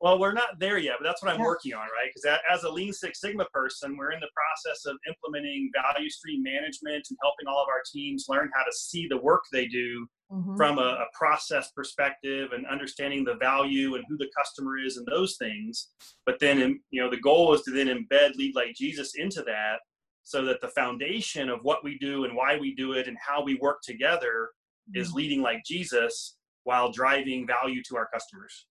Well, 0.00 0.18
we're 0.18 0.32
not 0.32 0.58
there 0.58 0.78
yet, 0.78 0.94
but 0.98 1.04
that's 1.04 1.22
what 1.22 1.32
I'm 1.32 1.38
yeah. 1.38 1.46
working 1.46 1.74
on, 1.74 1.82
right? 1.82 2.10
Because 2.12 2.40
as 2.52 2.64
a 2.64 2.68
Lean 2.68 2.92
Six 2.92 3.20
Sigma 3.20 3.46
person, 3.54 3.96
we're 3.96 4.10
in 4.10 4.18
the 4.18 4.26
process 4.34 4.86
of 4.86 4.96
implementing 5.06 5.70
value 5.72 6.10
stream 6.10 6.42
management 6.42 7.06
and 7.08 7.18
helping 7.22 7.46
all 7.46 7.62
of 7.62 7.68
our 7.68 7.84
teams 7.92 8.26
learn 8.28 8.50
how 8.52 8.64
to 8.64 8.72
see 8.72 9.06
the 9.06 9.18
work 9.18 9.42
they 9.52 9.68
do 9.68 10.04
mm-hmm. 10.32 10.56
from 10.56 10.78
a, 10.78 10.82
a, 10.82 11.06
process 11.16 11.70
perspective 11.76 12.50
and 12.52 12.66
understanding 12.66 13.22
the 13.22 13.36
value 13.36 13.94
and 13.94 14.04
who 14.08 14.18
the 14.18 14.28
customer 14.36 14.78
is 14.84 14.96
and 14.96 15.06
those 15.06 15.36
things. 15.36 15.90
But 16.26 16.40
then, 16.40 16.80
you 16.90 17.00
know, 17.00 17.08
the 17.08 17.20
goal 17.20 17.54
is 17.54 17.62
to 17.62 17.70
then 17.70 17.86
embed 17.86 18.34
Lead 18.34 18.56
Like 18.56 18.74
Jesus 18.74 19.12
into 19.14 19.44
that 19.44 19.76
so 20.24 20.44
that 20.44 20.60
the 20.60 20.68
foundation 20.68 21.48
of 21.48 21.60
what 21.62 21.84
we 21.84 21.98
do 21.98 22.24
and 22.24 22.34
why 22.34 22.56
we 22.56 22.74
do 22.74 22.92
it 22.92 23.08
and 23.08 23.16
how 23.20 23.42
we 23.42 23.56
work 23.56 23.82
together 23.82 24.50
mm-hmm. 24.88 25.00
is 25.00 25.12
leading 25.12 25.42
like 25.42 25.62
Jesus 25.64 26.36
while 26.64 26.92
driving 26.92 27.46
value 27.46 27.82
to 27.88 27.96
our 27.96 28.08
customers. 28.12 28.66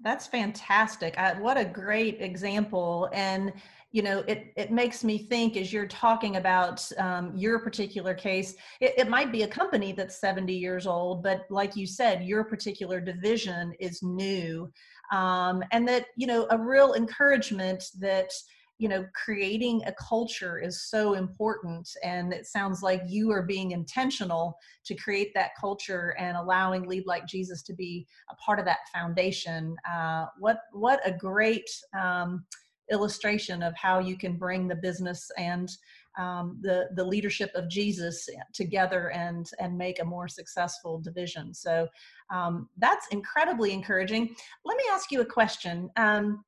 That's 0.00 0.26
fantastic. 0.26 1.18
I, 1.18 1.38
what 1.40 1.56
a 1.56 1.64
great 1.64 2.20
example. 2.20 3.08
And, 3.12 3.52
you 3.90 4.02
know, 4.02 4.20
it, 4.28 4.52
it 4.56 4.70
makes 4.70 5.02
me 5.02 5.18
think 5.18 5.56
as 5.56 5.72
you're 5.72 5.88
talking 5.88 6.36
about 6.36 6.86
um, 6.98 7.32
your 7.34 7.58
particular 7.58 8.14
case, 8.14 8.54
it, 8.80 8.94
it 8.96 9.08
might 9.08 9.32
be 9.32 9.42
a 9.42 9.48
company 9.48 9.92
that's 9.92 10.20
70 10.20 10.54
years 10.54 10.86
old, 10.86 11.22
but 11.24 11.46
like 11.50 11.74
you 11.74 11.86
said, 11.86 12.24
your 12.24 12.44
particular 12.44 13.00
division 13.00 13.72
is 13.80 14.00
new. 14.02 14.70
Um, 15.10 15.64
and 15.72 15.88
that, 15.88 16.06
you 16.16 16.26
know, 16.28 16.46
a 16.50 16.58
real 16.58 16.94
encouragement 16.94 17.84
that, 17.98 18.30
you 18.78 18.88
know 18.88 19.04
creating 19.12 19.82
a 19.86 19.92
culture 19.92 20.58
is 20.58 20.82
so 20.82 21.14
important 21.14 21.88
and 22.02 22.32
it 22.32 22.46
sounds 22.46 22.82
like 22.82 23.02
you 23.06 23.30
are 23.30 23.42
being 23.42 23.72
intentional 23.72 24.56
to 24.84 24.94
create 24.94 25.32
that 25.34 25.50
culture 25.60 26.14
and 26.18 26.36
allowing 26.36 26.86
lead 26.86 27.04
like 27.06 27.26
jesus 27.26 27.62
to 27.62 27.74
be 27.74 28.06
a 28.30 28.34
part 28.36 28.58
of 28.58 28.64
that 28.64 28.78
foundation 28.94 29.76
uh, 29.92 30.26
what 30.38 30.60
what 30.72 31.00
a 31.04 31.12
great 31.12 31.68
um, 31.98 32.44
illustration 32.90 33.62
of 33.62 33.74
how 33.76 33.98
you 33.98 34.16
can 34.16 34.36
bring 34.36 34.66
the 34.66 34.74
business 34.74 35.30
and 35.36 35.70
um, 36.18 36.58
the 36.62 36.88
the 36.96 37.04
leadership 37.04 37.50
of 37.54 37.68
Jesus 37.68 38.28
together 38.52 39.10
and 39.12 39.48
and 39.60 39.78
make 39.78 40.00
a 40.00 40.04
more 40.04 40.28
successful 40.28 40.98
division. 40.98 41.54
So 41.54 41.86
um, 42.30 42.68
that's 42.76 43.06
incredibly 43.08 43.72
encouraging. 43.72 44.34
Let 44.64 44.76
me 44.76 44.84
ask 44.90 45.12
you 45.12 45.20
a 45.20 45.26
question. 45.26 45.88
Um, 45.96 46.44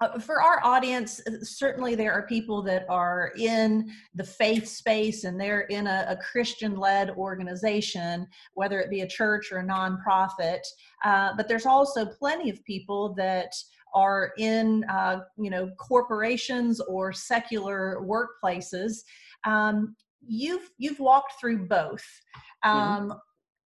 uh, 0.00 0.18
for 0.18 0.42
our 0.42 0.64
audience, 0.64 1.20
uh, 1.26 1.32
certainly 1.42 1.94
there 1.94 2.12
are 2.12 2.26
people 2.26 2.62
that 2.62 2.86
are 2.88 3.32
in 3.36 3.90
the 4.14 4.24
faith 4.24 4.66
space 4.66 5.24
and 5.24 5.38
they're 5.38 5.62
in 5.62 5.86
a, 5.86 6.06
a 6.08 6.16
Christian 6.16 6.78
led 6.78 7.10
organization, 7.10 8.26
whether 8.54 8.80
it 8.80 8.90
be 8.90 9.02
a 9.02 9.06
church 9.06 9.52
or 9.52 9.58
a 9.58 9.64
nonprofit. 9.64 10.60
Uh, 11.04 11.32
but 11.36 11.48
there's 11.48 11.66
also 11.66 12.06
plenty 12.06 12.48
of 12.48 12.64
people 12.64 13.14
that 13.14 13.52
are 13.94 14.32
in, 14.38 14.84
uh, 14.84 15.20
you 15.36 15.50
know, 15.50 15.68
corporations 15.78 16.80
or 16.80 17.12
secular 17.12 17.98
workplaces. 18.02 18.98
Um, 19.44 19.96
you've 20.26 20.70
you've 20.78 21.00
walked 21.00 21.40
through 21.40 21.66
both. 21.66 22.04
Mm-hmm. 22.64 22.78
Um, 22.78 23.20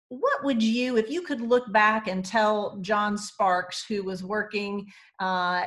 what 0.08 0.44
would 0.44 0.62
you, 0.62 0.96
if 0.96 1.10
you 1.10 1.22
could 1.22 1.40
look 1.40 1.72
back 1.72 2.06
and 2.06 2.24
tell 2.24 2.78
John 2.80 3.18
Sparks, 3.18 3.84
who 3.88 4.04
was 4.04 4.22
working 4.22 4.86
uh, 5.18 5.64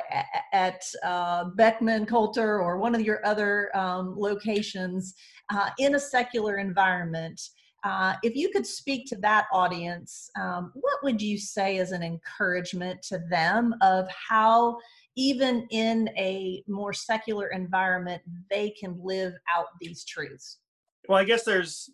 at 0.54 0.82
uh, 1.04 1.46
Beckman 1.56 2.06
Coulter 2.06 2.62
or 2.62 2.78
one 2.78 2.96
of 2.96 3.02
your 3.02 3.26
other 3.26 3.76
um, 3.76 4.16
locations 4.18 5.14
uh, 5.54 5.70
in 5.78 5.96
a 5.96 6.00
secular 6.00 6.58
environment, 6.58 7.42
uh, 7.84 8.16
if 8.24 8.36
you 8.36 8.50
could 8.50 8.66
speak 8.66 9.06
to 9.08 9.16
that 9.18 9.48
audience, 9.52 10.30
um, 10.40 10.72
what 10.74 11.04
would 11.04 11.22
you 11.22 11.38
say 11.38 11.78
as 11.78 11.92
an 11.92 12.04
encouragement 12.04 13.02
to 13.02 13.20
them 13.30 13.74
of 13.82 14.08
how, 14.10 14.78
even 15.16 15.68
in 15.72 16.10
a 16.18 16.64
more 16.68 16.94
secular 16.94 17.48
environment, 17.48 18.22
they 18.50 18.70
can 18.72 18.98
live 19.02 19.34
out 19.54 19.68
these 19.82 20.04
truths? 20.06 20.60
Well, 21.08 21.18
I 21.18 21.24
guess 21.24 21.44
there's 21.44 21.90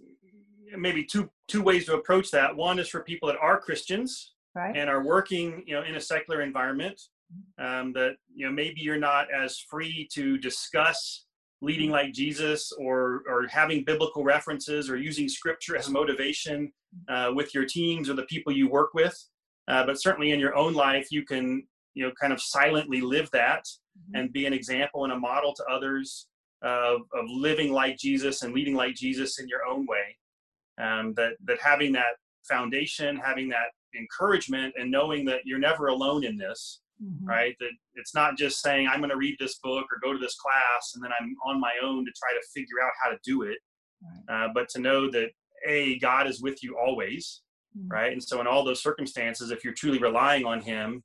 maybe 0.77 1.03
two 1.03 1.29
two 1.47 1.61
ways 1.61 1.85
to 1.85 1.95
approach 1.95 2.31
that. 2.31 2.55
One 2.55 2.79
is 2.79 2.89
for 2.89 3.01
people 3.01 3.27
that 3.27 3.37
are 3.41 3.59
Christians 3.59 4.33
right. 4.55 4.75
and 4.75 4.89
are 4.89 5.03
working, 5.03 5.63
you 5.65 5.75
know, 5.75 5.83
in 5.83 5.95
a 5.95 6.01
secular 6.01 6.41
environment. 6.41 6.99
Um, 7.57 7.91
that 7.93 8.17
you 8.33 8.45
know 8.45 8.51
maybe 8.51 8.81
you're 8.81 8.99
not 8.99 9.27
as 9.33 9.57
free 9.59 10.07
to 10.13 10.37
discuss 10.37 11.25
leading 11.61 11.89
like 11.89 12.13
Jesus 12.13 12.71
or 12.79 13.23
or 13.27 13.47
having 13.47 13.83
biblical 13.83 14.23
references 14.23 14.89
or 14.89 14.97
using 14.97 15.27
scripture 15.27 15.75
as 15.75 15.89
motivation 15.89 16.71
uh, 17.09 17.31
with 17.33 17.53
your 17.53 17.65
teams 17.65 18.09
or 18.09 18.13
the 18.13 18.23
people 18.23 18.53
you 18.53 18.69
work 18.69 18.93
with. 18.93 19.17
Uh, 19.67 19.83
but 19.85 19.99
certainly 19.99 20.31
in 20.31 20.39
your 20.39 20.55
own 20.55 20.73
life, 20.73 21.07
you 21.09 21.25
can 21.25 21.65
you 21.95 22.05
know 22.05 22.13
kind 22.21 22.31
of 22.31 22.39
silently 22.39 23.01
live 23.01 23.29
that 23.31 23.63
mm-hmm. 23.63 24.15
and 24.19 24.31
be 24.31 24.45
an 24.45 24.53
example 24.53 25.03
and 25.03 25.11
a 25.11 25.19
model 25.19 25.51
to 25.53 25.63
others 25.65 26.27
of, 26.61 27.01
of 27.13 27.25
living 27.27 27.71
like 27.73 27.97
Jesus 27.97 28.43
and 28.43 28.53
leading 28.53 28.75
like 28.75 28.93
Jesus 28.93 29.39
in 29.39 29.47
your 29.47 29.65
own 29.65 29.87
way 29.87 30.15
um, 30.81 31.13
that 31.15 31.33
that 31.45 31.59
having 31.61 31.91
that 31.93 32.15
foundation 32.47 33.17
having 33.17 33.49
that 33.49 33.69
encouragement 33.97 34.73
and 34.77 34.91
knowing 34.91 35.25
that 35.25 35.41
you're 35.45 35.59
never 35.59 35.87
alone 35.87 36.23
in 36.23 36.37
this 36.37 36.81
mm-hmm. 37.03 37.25
right 37.25 37.55
that 37.59 37.71
it's 37.95 38.13
not 38.13 38.37
just 38.37 38.61
saying 38.61 38.87
i'm 38.87 38.99
going 38.99 39.09
to 39.09 39.17
read 39.17 39.35
this 39.39 39.57
book 39.63 39.85
or 39.91 39.99
go 40.03 40.13
to 40.13 40.19
this 40.19 40.35
class 40.35 40.93
and 40.93 41.03
then 41.03 41.11
i'm 41.19 41.33
on 41.45 41.59
my 41.59 41.71
own 41.83 42.05
to 42.05 42.11
try 42.11 42.31
to 42.33 42.47
figure 42.53 42.83
out 42.83 42.91
how 43.01 43.09
to 43.09 43.17
do 43.23 43.43
it 43.43 43.57
right. 44.29 44.45
uh, 44.45 44.49
but 44.53 44.69
to 44.69 44.79
know 44.79 45.09
that 45.09 45.29
a 45.67 45.97
god 45.99 46.27
is 46.27 46.41
with 46.41 46.61
you 46.61 46.77
always 46.77 47.41
mm-hmm. 47.77 47.87
right 47.87 48.11
and 48.11 48.21
so 48.21 48.39
in 48.41 48.47
all 48.47 48.63
those 48.63 48.83
circumstances 48.83 49.49
if 49.49 49.63
you're 49.63 49.73
truly 49.73 49.97
relying 49.97 50.45
on 50.45 50.61
him 50.61 51.01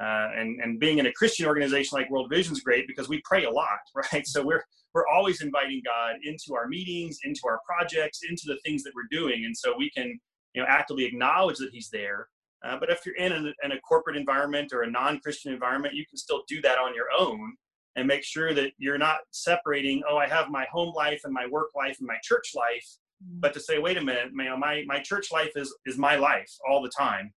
uh, 0.00 0.30
and 0.36 0.60
and 0.60 0.80
being 0.80 0.98
in 0.98 1.06
a 1.06 1.12
Christian 1.12 1.46
organization 1.46 1.96
like 1.96 2.10
World 2.10 2.30
Vision 2.30 2.52
is 2.52 2.60
great 2.60 2.86
because 2.86 3.08
we 3.08 3.20
pray 3.24 3.44
a 3.44 3.50
lot, 3.50 3.78
right? 4.12 4.26
So 4.26 4.42
we're 4.42 4.64
we're 4.94 5.08
always 5.08 5.40
inviting 5.40 5.82
God 5.84 6.16
into 6.22 6.54
our 6.54 6.66
meetings, 6.68 7.18
into 7.24 7.40
our 7.46 7.60
projects, 7.66 8.20
into 8.28 8.42
the 8.46 8.58
things 8.64 8.82
that 8.82 8.92
we're 8.94 9.08
doing, 9.10 9.44
and 9.44 9.56
so 9.56 9.74
we 9.76 9.90
can 9.90 10.18
you 10.54 10.62
know 10.62 10.68
actively 10.68 11.04
acknowledge 11.04 11.58
that 11.58 11.70
He's 11.72 11.88
there. 11.90 12.28
Uh, 12.64 12.78
but 12.78 12.90
if 12.90 13.00
you're 13.04 13.16
in 13.16 13.32
a, 13.32 13.38
in 13.64 13.72
a 13.72 13.80
corporate 13.80 14.16
environment 14.16 14.72
or 14.72 14.82
a 14.82 14.90
non-Christian 14.90 15.52
environment, 15.52 15.94
you 15.94 16.06
can 16.06 16.16
still 16.16 16.44
do 16.46 16.62
that 16.62 16.78
on 16.78 16.94
your 16.94 17.06
own. 17.18 17.56
and 17.96 18.06
make 18.06 18.24
sure 18.24 18.54
that 18.54 18.72
you're 18.78 18.98
not 18.98 19.18
separating 19.30 20.02
oh 20.08 20.16
i 20.16 20.26
have 20.26 20.48
my 20.48 20.66
home 20.72 20.92
life 20.94 21.20
and 21.24 21.32
my 21.32 21.46
work 21.46 21.70
life 21.76 21.96
and 21.98 22.06
my 22.06 22.16
church 22.22 22.52
life 22.54 22.88
mm-hmm. 23.22 23.40
but 23.40 23.52
to 23.52 23.60
say 23.60 23.78
wait 23.78 23.98
a 23.98 24.04
minute 24.10 24.30
you 24.32 24.44
know, 24.44 24.56
my 24.56 24.82
my 24.86 24.98
church 24.98 25.30
life 25.30 25.52
is 25.56 25.74
is 25.84 25.98
my 25.98 26.16
life 26.16 26.50
all 26.68 26.80
the 26.82 26.94
time 26.96 27.32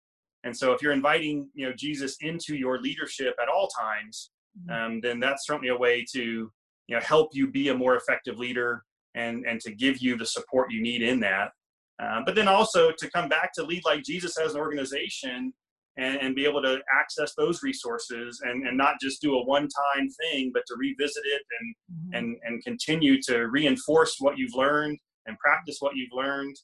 and 0.45 0.55
so 0.55 0.73
if 0.73 0.83
you're 0.83 0.93
inviting 0.93 1.49
you 1.55 1.67
know 1.67 1.73
jesus 1.75 2.17
into 2.21 2.55
your 2.55 2.81
leadership 2.81 3.35
at 3.43 3.49
all 3.49 3.69
times 3.69 4.31
mm-hmm. 4.59 4.73
um, 4.75 5.01
then 5.01 5.19
that's 5.21 5.47
certainly 5.47 5.69
a 5.69 5.77
way 5.77 6.05
to 6.12 6.51
you 6.93 6.99
know 6.99 7.05
help 7.05 7.31
you 7.33 7.51
be 7.51 7.69
a 7.69 7.75
more 7.75 7.97
effective 7.97 8.39
leader 8.39 8.85
and 9.15 9.47
and 9.47 9.61
to 9.61 9.75
give 9.75 9.99
you 9.99 10.15
the 10.17 10.27
support 10.27 10.71
you 10.71 10.83
need 10.83 11.01
in 11.01 11.19
that 11.21 11.53
uh, 12.03 12.21
but 12.27 12.35
then 12.35 12.49
also 12.49 12.91
to 12.99 13.11
come 13.11 13.29
back 13.31 13.51
to 13.55 13.63
lead 13.63 13.83
like 13.87 14.03
jesus 14.03 14.39
as 14.39 14.55
an 14.55 14.61
organization 14.61 15.53
and, 15.97 16.17
and 16.21 16.35
be 16.35 16.45
able 16.45 16.63
to 16.63 16.81
access 16.99 17.35
those 17.37 17.63
resources 17.63 18.41
and, 18.45 18.67
and 18.67 18.77
not 18.77 18.95
just 19.01 19.21
do 19.21 19.35
a 19.35 19.45
one-time 19.45 20.09
thing, 20.23 20.51
but 20.55 20.63
to 20.67 20.75
revisit 20.79 21.23
it 21.27 21.43
and, 21.61 21.75
mm-hmm. 21.93 22.15
and, 22.15 22.37
and 22.45 22.65
continue 22.65 23.21
to 23.23 23.49
reinforce 23.49 24.17
what 24.19 24.39
you've 24.39 24.55
learned 24.55 24.99
and 25.27 25.39
practice 25.39 25.77
what 25.81 25.95
you've 25.95 26.13
learned 26.13 26.57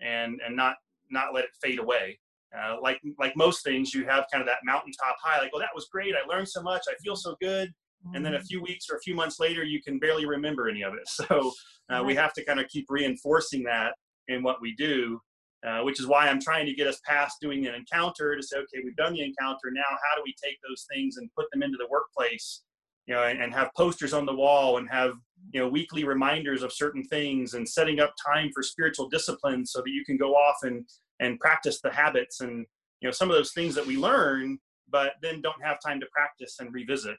and, 0.00 0.38
and 0.46 0.54
not, 0.54 0.76
not 1.10 1.32
let 1.32 1.44
it 1.44 1.50
fade 1.62 1.78
away. 1.78 2.18
Uh, 2.54 2.76
like, 2.82 3.00
like 3.18 3.32
most 3.36 3.64
things, 3.64 3.94
you 3.94 4.04
have 4.04 4.26
kind 4.30 4.42
of 4.42 4.46
that 4.46 4.58
mountaintop 4.64 5.16
high, 5.22 5.40
like, 5.40 5.50
oh, 5.54 5.58
that 5.58 5.74
was 5.74 5.88
great. 5.90 6.14
I 6.14 6.26
learned 6.28 6.48
so 6.48 6.62
much. 6.62 6.82
I 6.88 6.94
feel 7.02 7.16
so 7.16 7.34
good. 7.40 7.72
And 8.12 8.24
then 8.24 8.34
a 8.34 8.38
mm-hmm. 8.38 8.46
few 8.46 8.62
weeks 8.62 8.86
or 8.90 8.96
a 8.96 9.00
few 9.00 9.14
months 9.14 9.40
later, 9.40 9.64
you 9.64 9.82
can 9.82 9.98
barely 9.98 10.26
remember 10.26 10.68
any 10.68 10.82
of 10.82 10.94
it. 10.94 11.08
So 11.08 11.52
uh, 11.90 12.02
we 12.04 12.14
have 12.14 12.32
to 12.34 12.44
kind 12.44 12.60
of 12.60 12.68
keep 12.68 12.86
reinforcing 12.88 13.62
that 13.64 13.92
in 14.28 14.42
what 14.42 14.60
we 14.60 14.74
do 14.74 15.20
uh, 15.66 15.80
which 15.80 15.98
is 15.98 16.06
why 16.06 16.28
I'm 16.28 16.40
trying 16.40 16.66
to 16.66 16.74
get 16.74 16.86
us 16.86 17.00
past 17.06 17.38
doing 17.40 17.66
an 17.66 17.74
encounter 17.74 18.36
to 18.36 18.42
say, 18.42 18.58
okay, 18.58 18.82
we've 18.84 18.96
done 18.96 19.14
the 19.14 19.22
encounter. 19.22 19.70
Now, 19.72 19.82
how 19.88 20.16
do 20.16 20.22
we 20.24 20.34
take 20.42 20.58
those 20.68 20.86
things 20.92 21.16
and 21.16 21.30
put 21.34 21.46
them 21.52 21.62
into 21.62 21.78
the 21.78 21.88
workplace? 21.90 22.62
You 23.06 23.14
know, 23.14 23.22
and, 23.22 23.42
and 23.42 23.52
have 23.54 23.70
posters 23.76 24.12
on 24.12 24.26
the 24.26 24.34
wall 24.34 24.78
and 24.78 24.88
have 24.90 25.14
you 25.52 25.60
know 25.60 25.68
weekly 25.68 26.04
reminders 26.04 26.62
of 26.62 26.72
certain 26.72 27.04
things 27.04 27.54
and 27.54 27.68
setting 27.68 28.00
up 28.00 28.14
time 28.26 28.50
for 28.54 28.62
spiritual 28.62 29.08
discipline 29.08 29.66
so 29.66 29.80
that 29.80 29.90
you 29.90 30.04
can 30.04 30.16
go 30.16 30.34
off 30.34 30.56
and 30.62 30.86
and 31.20 31.38
practice 31.38 31.80
the 31.82 31.90
habits 31.90 32.40
and 32.40 32.66
you 33.00 33.08
know 33.08 33.12
some 33.12 33.30
of 33.30 33.36
those 33.36 33.52
things 33.52 33.74
that 33.74 33.86
we 33.86 33.96
learn, 33.96 34.58
but 34.90 35.12
then 35.22 35.40
don't 35.40 35.62
have 35.62 35.78
time 35.84 36.00
to 36.00 36.06
practice 36.12 36.56
and 36.60 36.72
revisit. 36.72 37.16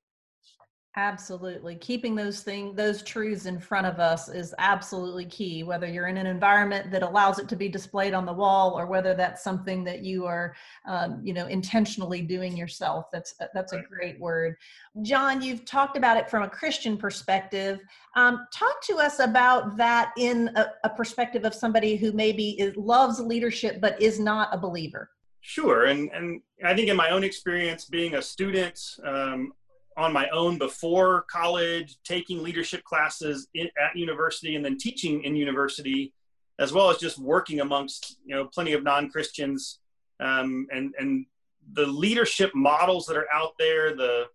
Absolutely. 0.98 1.76
Keeping 1.76 2.16
those 2.16 2.40
things, 2.40 2.78
those 2.78 3.04
truths 3.04 3.48
in 3.48 3.60
front 3.60 3.86
of 3.86 4.00
us 4.00 4.30
is 4.30 4.56
absolutely 4.60 5.26
key, 5.26 5.62
whether 5.62 5.88
you're 5.88 6.08
in 6.08 6.16
an 6.16 6.26
environment 6.26 6.90
that 6.90 7.04
allows 7.04 7.38
it 7.38 7.50
to 7.50 7.58
be 7.58 7.68
displayed 7.68 8.14
on 8.14 8.26
the 8.26 8.32
wall 8.32 8.80
or 8.80 8.86
whether 8.86 9.14
that's 9.14 9.44
something 9.44 9.84
that 9.84 10.06
you 10.06 10.26
are, 10.26 10.56
um, 10.88 11.20
you 11.22 11.34
know, 11.34 11.48
intentionally 11.48 12.22
doing 12.22 12.56
yourself. 12.56 13.08
That's, 13.12 13.36
that's 13.54 13.74
a 13.74 13.82
great 13.82 14.18
word. 14.22 14.56
John, 15.02 15.42
you've 15.42 15.66
talked 15.66 15.98
about 15.98 16.16
it 16.16 16.30
from 16.30 16.44
a 16.44 16.50
Christian 16.50 16.96
perspective. 16.96 17.82
Um, 18.16 18.48
talk 18.54 18.82
to 18.84 18.96
us 18.96 19.20
about 19.20 19.76
that 19.76 20.14
in 20.18 20.50
a, 20.56 20.68
a 20.86 20.90
perspective 20.90 21.44
of 21.44 21.54
somebody 21.54 21.98
who 21.98 22.14
maybe 22.14 22.52
is, 22.52 22.74
loves 22.78 23.20
leadership 23.20 23.82
but 23.82 24.02
is 24.02 24.18
not 24.18 24.48
a 24.54 24.58
believer. 24.58 25.10
Sure, 25.42 25.86
and 25.86 26.10
and 26.12 26.42
I 26.66 26.74
think 26.74 26.90
in 26.90 26.98
my 26.98 27.12
own 27.12 27.24
experience, 27.24 27.86
being 27.86 28.16
a 28.16 28.22
student, 28.22 28.80
um, 29.06 29.54
on 29.98 30.12
my 30.12 30.28
own 30.30 30.58
before 30.58 31.24
college, 31.24 31.98
taking 32.04 32.44
leadership 32.44 32.84
classes 32.84 33.48
in, 33.54 33.70
at 33.82 33.96
university, 33.96 34.56
and 34.56 34.64
then 34.64 34.78
teaching 34.78 35.24
in 35.24 35.36
university, 35.36 36.14
as 36.60 36.74
well 36.74 36.90
as 36.90 36.98
just 36.98 37.18
working 37.18 37.62
amongst 37.62 38.18
you 38.26 38.36
know 38.36 38.46
plenty 38.46 38.74
of 38.74 38.84
non-Christians, 38.84 39.80
um, 40.20 40.68
and 40.72 40.94
and 41.00 41.26
the 41.74 41.86
leadership 41.86 42.54
models 42.54 43.06
that 43.06 43.18
are 43.18 43.28
out 43.34 43.54
there, 43.58 43.96
the 43.96 44.26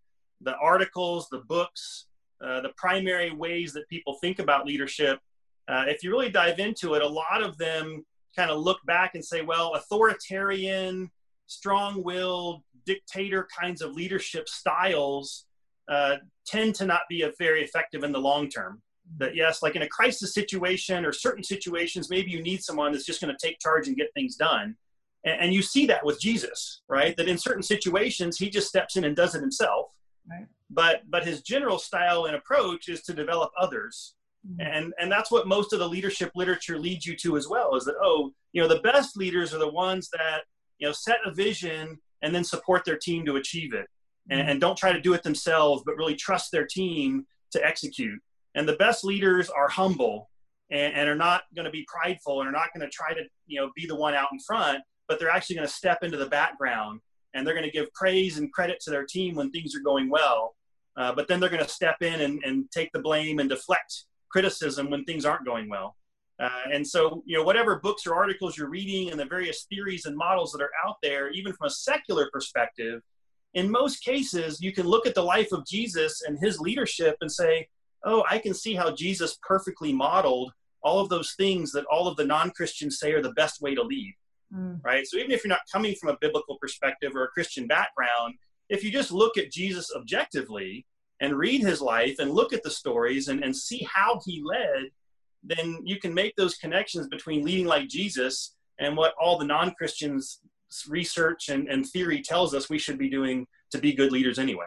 the 0.40 0.56
articles, 0.56 1.28
the 1.30 1.38
books, 1.38 2.06
uh, 2.42 2.60
the 2.62 2.70
primary 2.70 3.30
ways 3.30 3.72
that 3.74 3.88
people 3.88 4.14
think 4.14 4.38
about 4.38 4.66
leadership. 4.66 5.20
Uh, 5.68 5.84
if 5.86 6.02
you 6.02 6.10
really 6.10 6.30
dive 6.30 6.58
into 6.58 6.94
it, 6.94 7.02
a 7.02 7.08
lot 7.08 7.42
of 7.42 7.56
them 7.58 8.04
kind 8.34 8.50
of 8.50 8.60
look 8.60 8.78
back 8.86 9.14
and 9.14 9.24
say, 9.24 9.42
well, 9.42 9.74
authoritarian, 9.74 11.10
strong-willed, 11.46 12.62
dictator 12.86 13.46
kinds 13.56 13.82
of 13.82 13.92
leadership 13.92 14.48
styles 14.48 15.44
uh, 15.90 16.16
tend 16.46 16.74
to 16.76 16.86
not 16.86 17.02
be 17.08 17.22
a 17.22 17.32
very 17.38 17.62
effective 17.62 18.04
in 18.04 18.12
the 18.12 18.18
long 18.18 18.48
term. 18.48 18.80
That 19.18 19.34
yes, 19.34 19.60
like 19.60 19.74
in 19.74 19.82
a 19.82 19.88
crisis 19.88 20.32
situation 20.32 21.04
or 21.04 21.12
certain 21.12 21.42
situations, 21.42 22.08
maybe 22.10 22.30
you 22.30 22.42
need 22.42 22.62
someone 22.62 22.92
that's 22.92 23.04
just 23.04 23.20
going 23.20 23.34
to 23.36 23.46
take 23.46 23.58
charge 23.58 23.88
and 23.88 23.96
get 23.96 24.14
things 24.14 24.36
done. 24.36 24.76
And, 25.24 25.40
and, 25.42 25.52
you 25.52 25.62
see 25.62 25.84
that 25.86 26.04
with 26.06 26.20
Jesus, 26.20 26.82
right? 26.88 27.14
That 27.16 27.28
in 27.28 27.36
certain 27.36 27.62
situations, 27.62 28.38
he 28.38 28.48
just 28.48 28.68
steps 28.68 28.96
in 28.96 29.04
and 29.04 29.16
does 29.16 29.34
it 29.34 29.40
himself. 29.40 29.90
Right. 30.30 30.46
But 30.70 31.02
but 31.10 31.26
his 31.26 31.42
general 31.42 31.78
style 31.78 32.26
and 32.26 32.36
approach 32.36 32.88
is 32.88 33.02
to 33.02 33.12
develop 33.12 33.50
others. 33.58 34.14
Mm-hmm. 34.48 34.60
And 34.60 34.94
and 35.00 35.10
that's 35.10 35.32
what 35.32 35.48
most 35.48 35.72
of 35.72 35.80
the 35.80 35.88
leadership 35.88 36.30
literature 36.36 36.78
leads 36.78 37.04
you 37.04 37.16
to 37.16 37.36
as 37.36 37.48
well. 37.48 37.74
Is 37.74 37.84
that 37.86 37.96
oh, 38.00 38.30
you 38.52 38.62
know, 38.62 38.68
the 38.68 38.80
best 38.80 39.16
leaders 39.16 39.52
are 39.52 39.58
the 39.58 39.68
ones 39.68 40.08
that 40.12 40.42
you 40.78 40.86
know 40.86 40.92
set 40.92 41.18
a 41.26 41.34
vision 41.34 41.98
and 42.22 42.32
then 42.32 42.44
support 42.44 42.84
their 42.84 42.98
team 42.98 43.26
to 43.26 43.36
achieve 43.36 43.74
it 43.74 43.86
and, 44.28 44.40
and 44.40 44.60
don't 44.60 44.76
try 44.76 44.92
to 44.92 45.00
do 45.00 45.14
it 45.14 45.22
themselves, 45.22 45.82
but 45.84 45.96
really 45.96 46.14
trust 46.14 46.52
their 46.52 46.66
team 46.66 47.26
to 47.52 47.64
execute. 47.64 48.20
And 48.54 48.68
the 48.68 48.76
best 48.76 49.04
leaders 49.04 49.48
are 49.48 49.68
humble 49.68 50.30
and, 50.70 50.94
and 50.94 51.08
are 51.08 51.16
not 51.16 51.42
going 51.54 51.64
to 51.64 51.70
be 51.70 51.86
prideful 51.88 52.40
and 52.40 52.48
are 52.48 52.52
not 52.52 52.68
going 52.74 52.86
to 52.86 52.92
try 52.92 53.14
to 53.14 53.22
you 53.46 53.60
know 53.60 53.70
be 53.74 53.86
the 53.86 53.96
one 53.96 54.14
out 54.14 54.28
in 54.32 54.38
front, 54.40 54.82
but 55.08 55.18
they're 55.18 55.30
actually 55.30 55.56
going 55.56 55.68
to 55.68 55.72
step 55.72 56.02
into 56.02 56.16
the 56.16 56.26
background 56.26 57.00
and 57.34 57.46
they're 57.46 57.54
going 57.54 57.66
to 57.66 57.70
give 57.70 57.92
praise 57.94 58.38
and 58.38 58.52
credit 58.52 58.80
to 58.80 58.90
their 58.90 59.04
team 59.04 59.36
when 59.36 59.50
things 59.50 59.74
are 59.74 59.80
going 59.80 60.10
well. 60.10 60.56
Uh, 60.96 61.12
but 61.14 61.28
then 61.28 61.38
they're 61.38 61.50
going 61.50 61.62
to 61.62 61.70
step 61.70 61.96
in 62.02 62.20
and, 62.20 62.42
and 62.44 62.70
take 62.72 62.90
the 62.92 63.00
blame 63.00 63.38
and 63.38 63.48
deflect 63.48 64.04
criticism 64.30 64.90
when 64.90 65.04
things 65.04 65.24
aren't 65.24 65.44
going 65.44 65.68
well. 65.68 65.96
Uh, 66.40 66.62
and 66.72 66.86
so, 66.86 67.22
you 67.26 67.36
know, 67.36 67.44
whatever 67.44 67.80
books 67.80 68.06
or 68.06 68.14
articles 68.14 68.56
you're 68.56 68.68
reading 68.68 69.10
and 69.10 69.20
the 69.20 69.24
various 69.24 69.64
theories 69.64 70.06
and 70.06 70.16
models 70.16 70.52
that 70.52 70.62
are 70.62 70.70
out 70.86 70.96
there, 71.02 71.30
even 71.30 71.52
from 71.52 71.66
a 71.66 71.70
secular 71.70 72.30
perspective, 72.32 73.02
in 73.54 73.70
most 73.70 74.04
cases, 74.04 74.60
you 74.60 74.72
can 74.72 74.86
look 74.86 75.06
at 75.06 75.14
the 75.14 75.22
life 75.22 75.52
of 75.52 75.66
Jesus 75.66 76.22
and 76.22 76.38
his 76.38 76.60
leadership 76.60 77.16
and 77.20 77.30
say, 77.30 77.68
oh, 78.04 78.24
I 78.30 78.38
can 78.38 78.54
see 78.54 78.74
how 78.74 78.94
Jesus 78.94 79.38
perfectly 79.46 79.92
modeled 79.92 80.52
all 80.82 81.00
of 81.00 81.08
those 81.08 81.34
things 81.34 81.72
that 81.72 81.84
all 81.86 82.08
of 82.08 82.16
the 82.16 82.24
non 82.24 82.50
Christians 82.50 82.98
say 82.98 83.12
are 83.12 83.22
the 83.22 83.32
best 83.32 83.60
way 83.60 83.74
to 83.74 83.82
lead. 83.82 84.14
Mm. 84.54 84.80
Right? 84.82 85.06
So 85.06 85.18
even 85.18 85.32
if 85.32 85.44
you're 85.44 85.50
not 85.50 85.60
coming 85.70 85.94
from 85.94 86.10
a 86.10 86.18
biblical 86.20 86.58
perspective 86.60 87.12
or 87.14 87.24
a 87.24 87.28
Christian 87.28 87.66
background, 87.66 88.34
if 88.68 88.84
you 88.84 88.90
just 88.90 89.12
look 89.12 89.36
at 89.36 89.50
Jesus 89.50 89.92
objectively 89.94 90.86
and 91.20 91.36
read 91.36 91.60
his 91.60 91.80
life 91.80 92.16
and 92.18 92.30
look 92.30 92.52
at 92.52 92.62
the 92.62 92.70
stories 92.70 93.28
and, 93.28 93.44
and 93.44 93.54
see 93.54 93.86
how 93.92 94.20
he 94.24 94.42
led, 94.44 94.90
then 95.42 95.80
you 95.84 95.98
can 95.98 96.14
make 96.14 96.34
those 96.36 96.56
connections 96.56 97.08
between 97.08 97.44
leading 97.44 97.66
like 97.66 97.88
Jesus 97.88 98.54
and 98.78 98.96
what 98.96 99.14
all 99.20 99.38
the 99.38 99.44
non 99.44 99.72
Christians 99.72 100.40
research 100.88 101.48
and, 101.48 101.68
and 101.68 101.86
theory 101.86 102.22
tells 102.22 102.54
us 102.54 102.70
we 102.70 102.78
should 102.78 102.98
be 102.98 103.10
doing 103.10 103.46
to 103.72 103.78
be 103.78 103.92
good 103.92 104.12
leaders 104.12 104.38
anyway. 104.38 104.66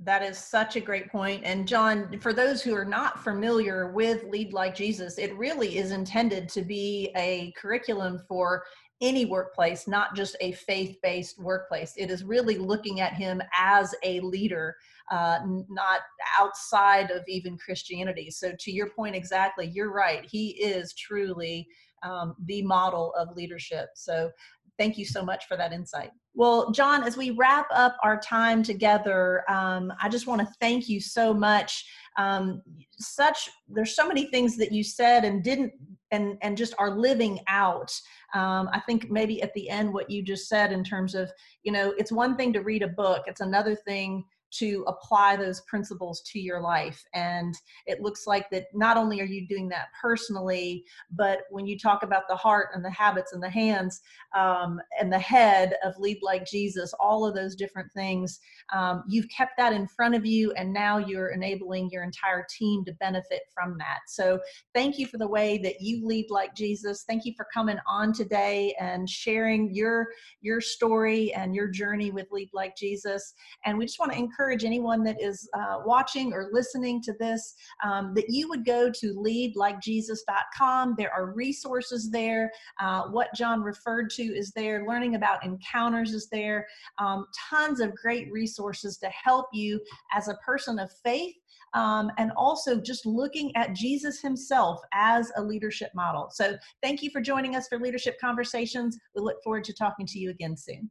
That 0.00 0.22
is 0.22 0.36
such 0.38 0.76
a 0.76 0.80
great 0.80 1.10
point. 1.10 1.42
And 1.44 1.68
John, 1.68 2.18
for 2.18 2.32
those 2.32 2.62
who 2.62 2.74
are 2.74 2.84
not 2.84 3.22
familiar 3.22 3.92
with 3.92 4.24
Lead 4.24 4.52
Like 4.52 4.74
Jesus, 4.74 5.18
it 5.18 5.36
really 5.36 5.78
is 5.78 5.92
intended 5.92 6.48
to 6.50 6.62
be 6.62 7.12
a 7.16 7.52
curriculum 7.56 8.20
for 8.28 8.64
any 9.00 9.24
workplace, 9.24 9.86
not 9.86 10.14
just 10.16 10.36
a 10.40 10.52
faith 10.52 10.96
based 11.02 11.38
workplace. 11.38 11.94
It 11.96 12.10
is 12.10 12.24
really 12.24 12.58
looking 12.58 13.00
at 13.00 13.12
him 13.12 13.40
as 13.56 13.94
a 14.02 14.20
leader, 14.20 14.76
uh, 15.10 15.38
not 15.68 16.00
outside 16.38 17.10
of 17.10 17.22
even 17.28 17.56
Christianity. 17.58 18.30
So, 18.30 18.52
to 18.58 18.72
your 18.72 18.90
point 18.90 19.14
exactly, 19.14 19.70
you're 19.72 19.92
right. 19.92 20.24
He 20.28 20.50
is 20.62 20.94
truly 20.94 21.68
um, 22.02 22.34
the 22.46 22.62
model 22.62 23.12
of 23.14 23.36
leadership. 23.36 23.90
So, 23.94 24.30
thank 24.78 24.98
you 24.98 25.04
so 25.04 25.24
much 25.24 25.46
for 25.46 25.56
that 25.56 25.72
insight. 25.72 26.10
Well, 26.34 26.72
John, 26.72 27.04
as 27.04 27.16
we 27.16 27.30
wrap 27.30 27.66
up 27.72 27.96
our 28.02 28.18
time 28.18 28.62
together, 28.62 29.44
um, 29.48 29.92
I 30.02 30.08
just 30.08 30.26
want 30.26 30.40
to 30.40 30.54
thank 30.60 30.88
you 30.88 31.00
so 31.00 31.32
much. 31.32 31.84
Um, 32.18 32.62
such 32.98 33.50
there's 33.68 33.96
so 33.96 34.06
many 34.06 34.26
things 34.26 34.56
that 34.56 34.72
you 34.72 34.84
said 34.84 35.24
and 35.24 35.42
didn't 35.42 35.72
and 36.10 36.36
and 36.42 36.56
just 36.56 36.74
are 36.78 36.90
living 36.90 37.40
out. 37.48 37.92
Um, 38.34 38.68
I 38.72 38.80
think 38.80 39.10
maybe 39.10 39.42
at 39.42 39.54
the 39.54 39.68
end 39.68 39.92
what 39.92 40.10
you 40.10 40.22
just 40.22 40.48
said 40.48 40.72
in 40.72 40.84
terms 40.84 41.14
of 41.14 41.30
you 41.62 41.72
know 41.72 41.94
it's 41.98 42.12
one 42.12 42.36
thing 42.36 42.52
to 42.52 42.60
read 42.60 42.82
a 42.82 42.88
book, 42.88 43.24
it's 43.26 43.40
another 43.40 43.74
thing 43.74 44.24
to 44.58 44.84
apply 44.86 45.36
those 45.36 45.60
principles 45.62 46.22
to 46.32 46.38
your 46.38 46.60
life. 46.60 47.02
And 47.14 47.54
it 47.86 48.00
looks 48.00 48.26
like 48.26 48.50
that 48.50 48.66
not 48.72 48.96
only 48.96 49.20
are 49.20 49.26
you 49.26 49.46
doing 49.46 49.68
that 49.70 49.88
personally, 50.00 50.84
but 51.10 51.40
when 51.50 51.66
you 51.66 51.78
talk 51.78 52.02
about 52.02 52.24
the 52.28 52.36
heart 52.36 52.68
and 52.74 52.84
the 52.84 52.90
habits 52.90 53.32
and 53.32 53.42
the 53.42 53.50
hands 53.50 54.00
um, 54.36 54.80
and 55.00 55.12
the 55.12 55.18
head 55.18 55.74
of 55.84 55.98
Lead 55.98 56.18
Like 56.22 56.46
Jesus, 56.46 56.92
all 57.00 57.26
of 57.26 57.34
those 57.34 57.54
different 57.54 57.90
things, 57.92 58.40
um, 58.72 59.04
you've 59.08 59.28
kept 59.28 59.52
that 59.58 59.72
in 59.72 59.86
front 59.88 60.14
of 60.14 60.24
you, 60.24 60.52
and 60.52 60.72
now 60.72 60.98
you're 60.98 61.28
enabling 61.28 61.90
your 61.90 62.02
entire 62.02 62.46
team 62.56 62.84
to 62.84 62.92
benefit 62.94 63.42
from 63.52 63.76
that. 63.78 64.00
So 64.08 64.38
thank 64.74 64.98
you 64.98 65.06
for 65.06 65.18
the 65.18 65.28
way 65.28 65.58
that 65.58 65.80
you 65.80 66.06
lead 66.06 66.26
like 66.30 66.54
Jesus. 66.54 67.04
Thank 67.06 67.24
you 67.24 67.32
for 67.36 67.46
coming 67.52 67.78
on 67.88 68.12
today 68.12 68.74
and 68.80 69.08
sharing 69.08 69.74
your 69.74 70.08
your 70.40 70.60
story 70.60 71.32
and 71.34 71.54
your 71.54 71.68
journey 71.68 72.10
with 72.10 72.30
Lead 72.30 72.50
Like 72.52 72.76
Jesus. 72.76 73.34
And 73.64 73.78
we 73.78 73.86
just 73.86 73.98
want 73.98 74.12
to 74.12 74.18
encourage 74.18 74.43
encourage 74.44 74.64
anyone 74.64 75.02
that 75.02 75.20
is 75.22 75.48
uh, 75.54 75.78
watching 75.86 76.32
or 76.34 76.50
listening 76.52 77.00
to 77.00 77.14
this 77.18 77.54
um, 77.82 78.12
that 78.14 78.28
you 78.28 78.46
would 78.48 78.64
go 78.64 78.90
to 78.90 79.14
leadlikejesus.com. 79.14 80.94
There 80.98 81.12
are 81.12 81.32
resources 81.32 82.10
there. 82.10 82.50
Uh, 82.78 83.04
what 83.04 83.28
John 83.34 83.62
referred 83.62 84.10
to 84.10 84.22
is 84.22 84.52
there. 84.52 84.84
Learning 84.86 85.14
about 85.14 85.44
encounters 85.46 86.12
is 86.12 86.28
there. 86.28 86.66
Um, 86.98 87.26
tons 87.50 87.80
of 87.80 87.94
great 87.94 88.30
resources 88.30 88.98
to 88.98 89.08
help 89.08 89.46
you 89.54 89.80
as 90.12 90.28
a 90.28 90.34
person 90.44 90.78
of 90.78 90.90
faith 91.02 91.34
um, 91.72 92.10
and 92.18 92.30
also 92.36 92.78
just 92.78 93.06
looking 93.06 93.50
at 93.56 93.72
Jesus 93.74 94.20
himself 94.20 94.80
as 94.92 95.32
a 95.36 95.42
leadership 95.42 95.90
model. 95.94 96.28
So, 96.30 96.56
thank 96.82 97.02
you 97.02 97.10
for 97.10 97.20
joining 97.22 97.56
us 97.56 97.66
for 97.66 97.78
Leadership 97.78 98.16
Conversations. 98.20 98.98
We 99.14 99.22
look 99.22 99.42
forward 99.42 99.64
to 99.64 99.72
talking 99.72 100.06
to 100.06 100.18
you 100.18 100.30
again 100.30 100.56
soon. 100.56 100.90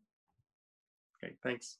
Okay, 1.24 1.36
thanks. 1.44 1.78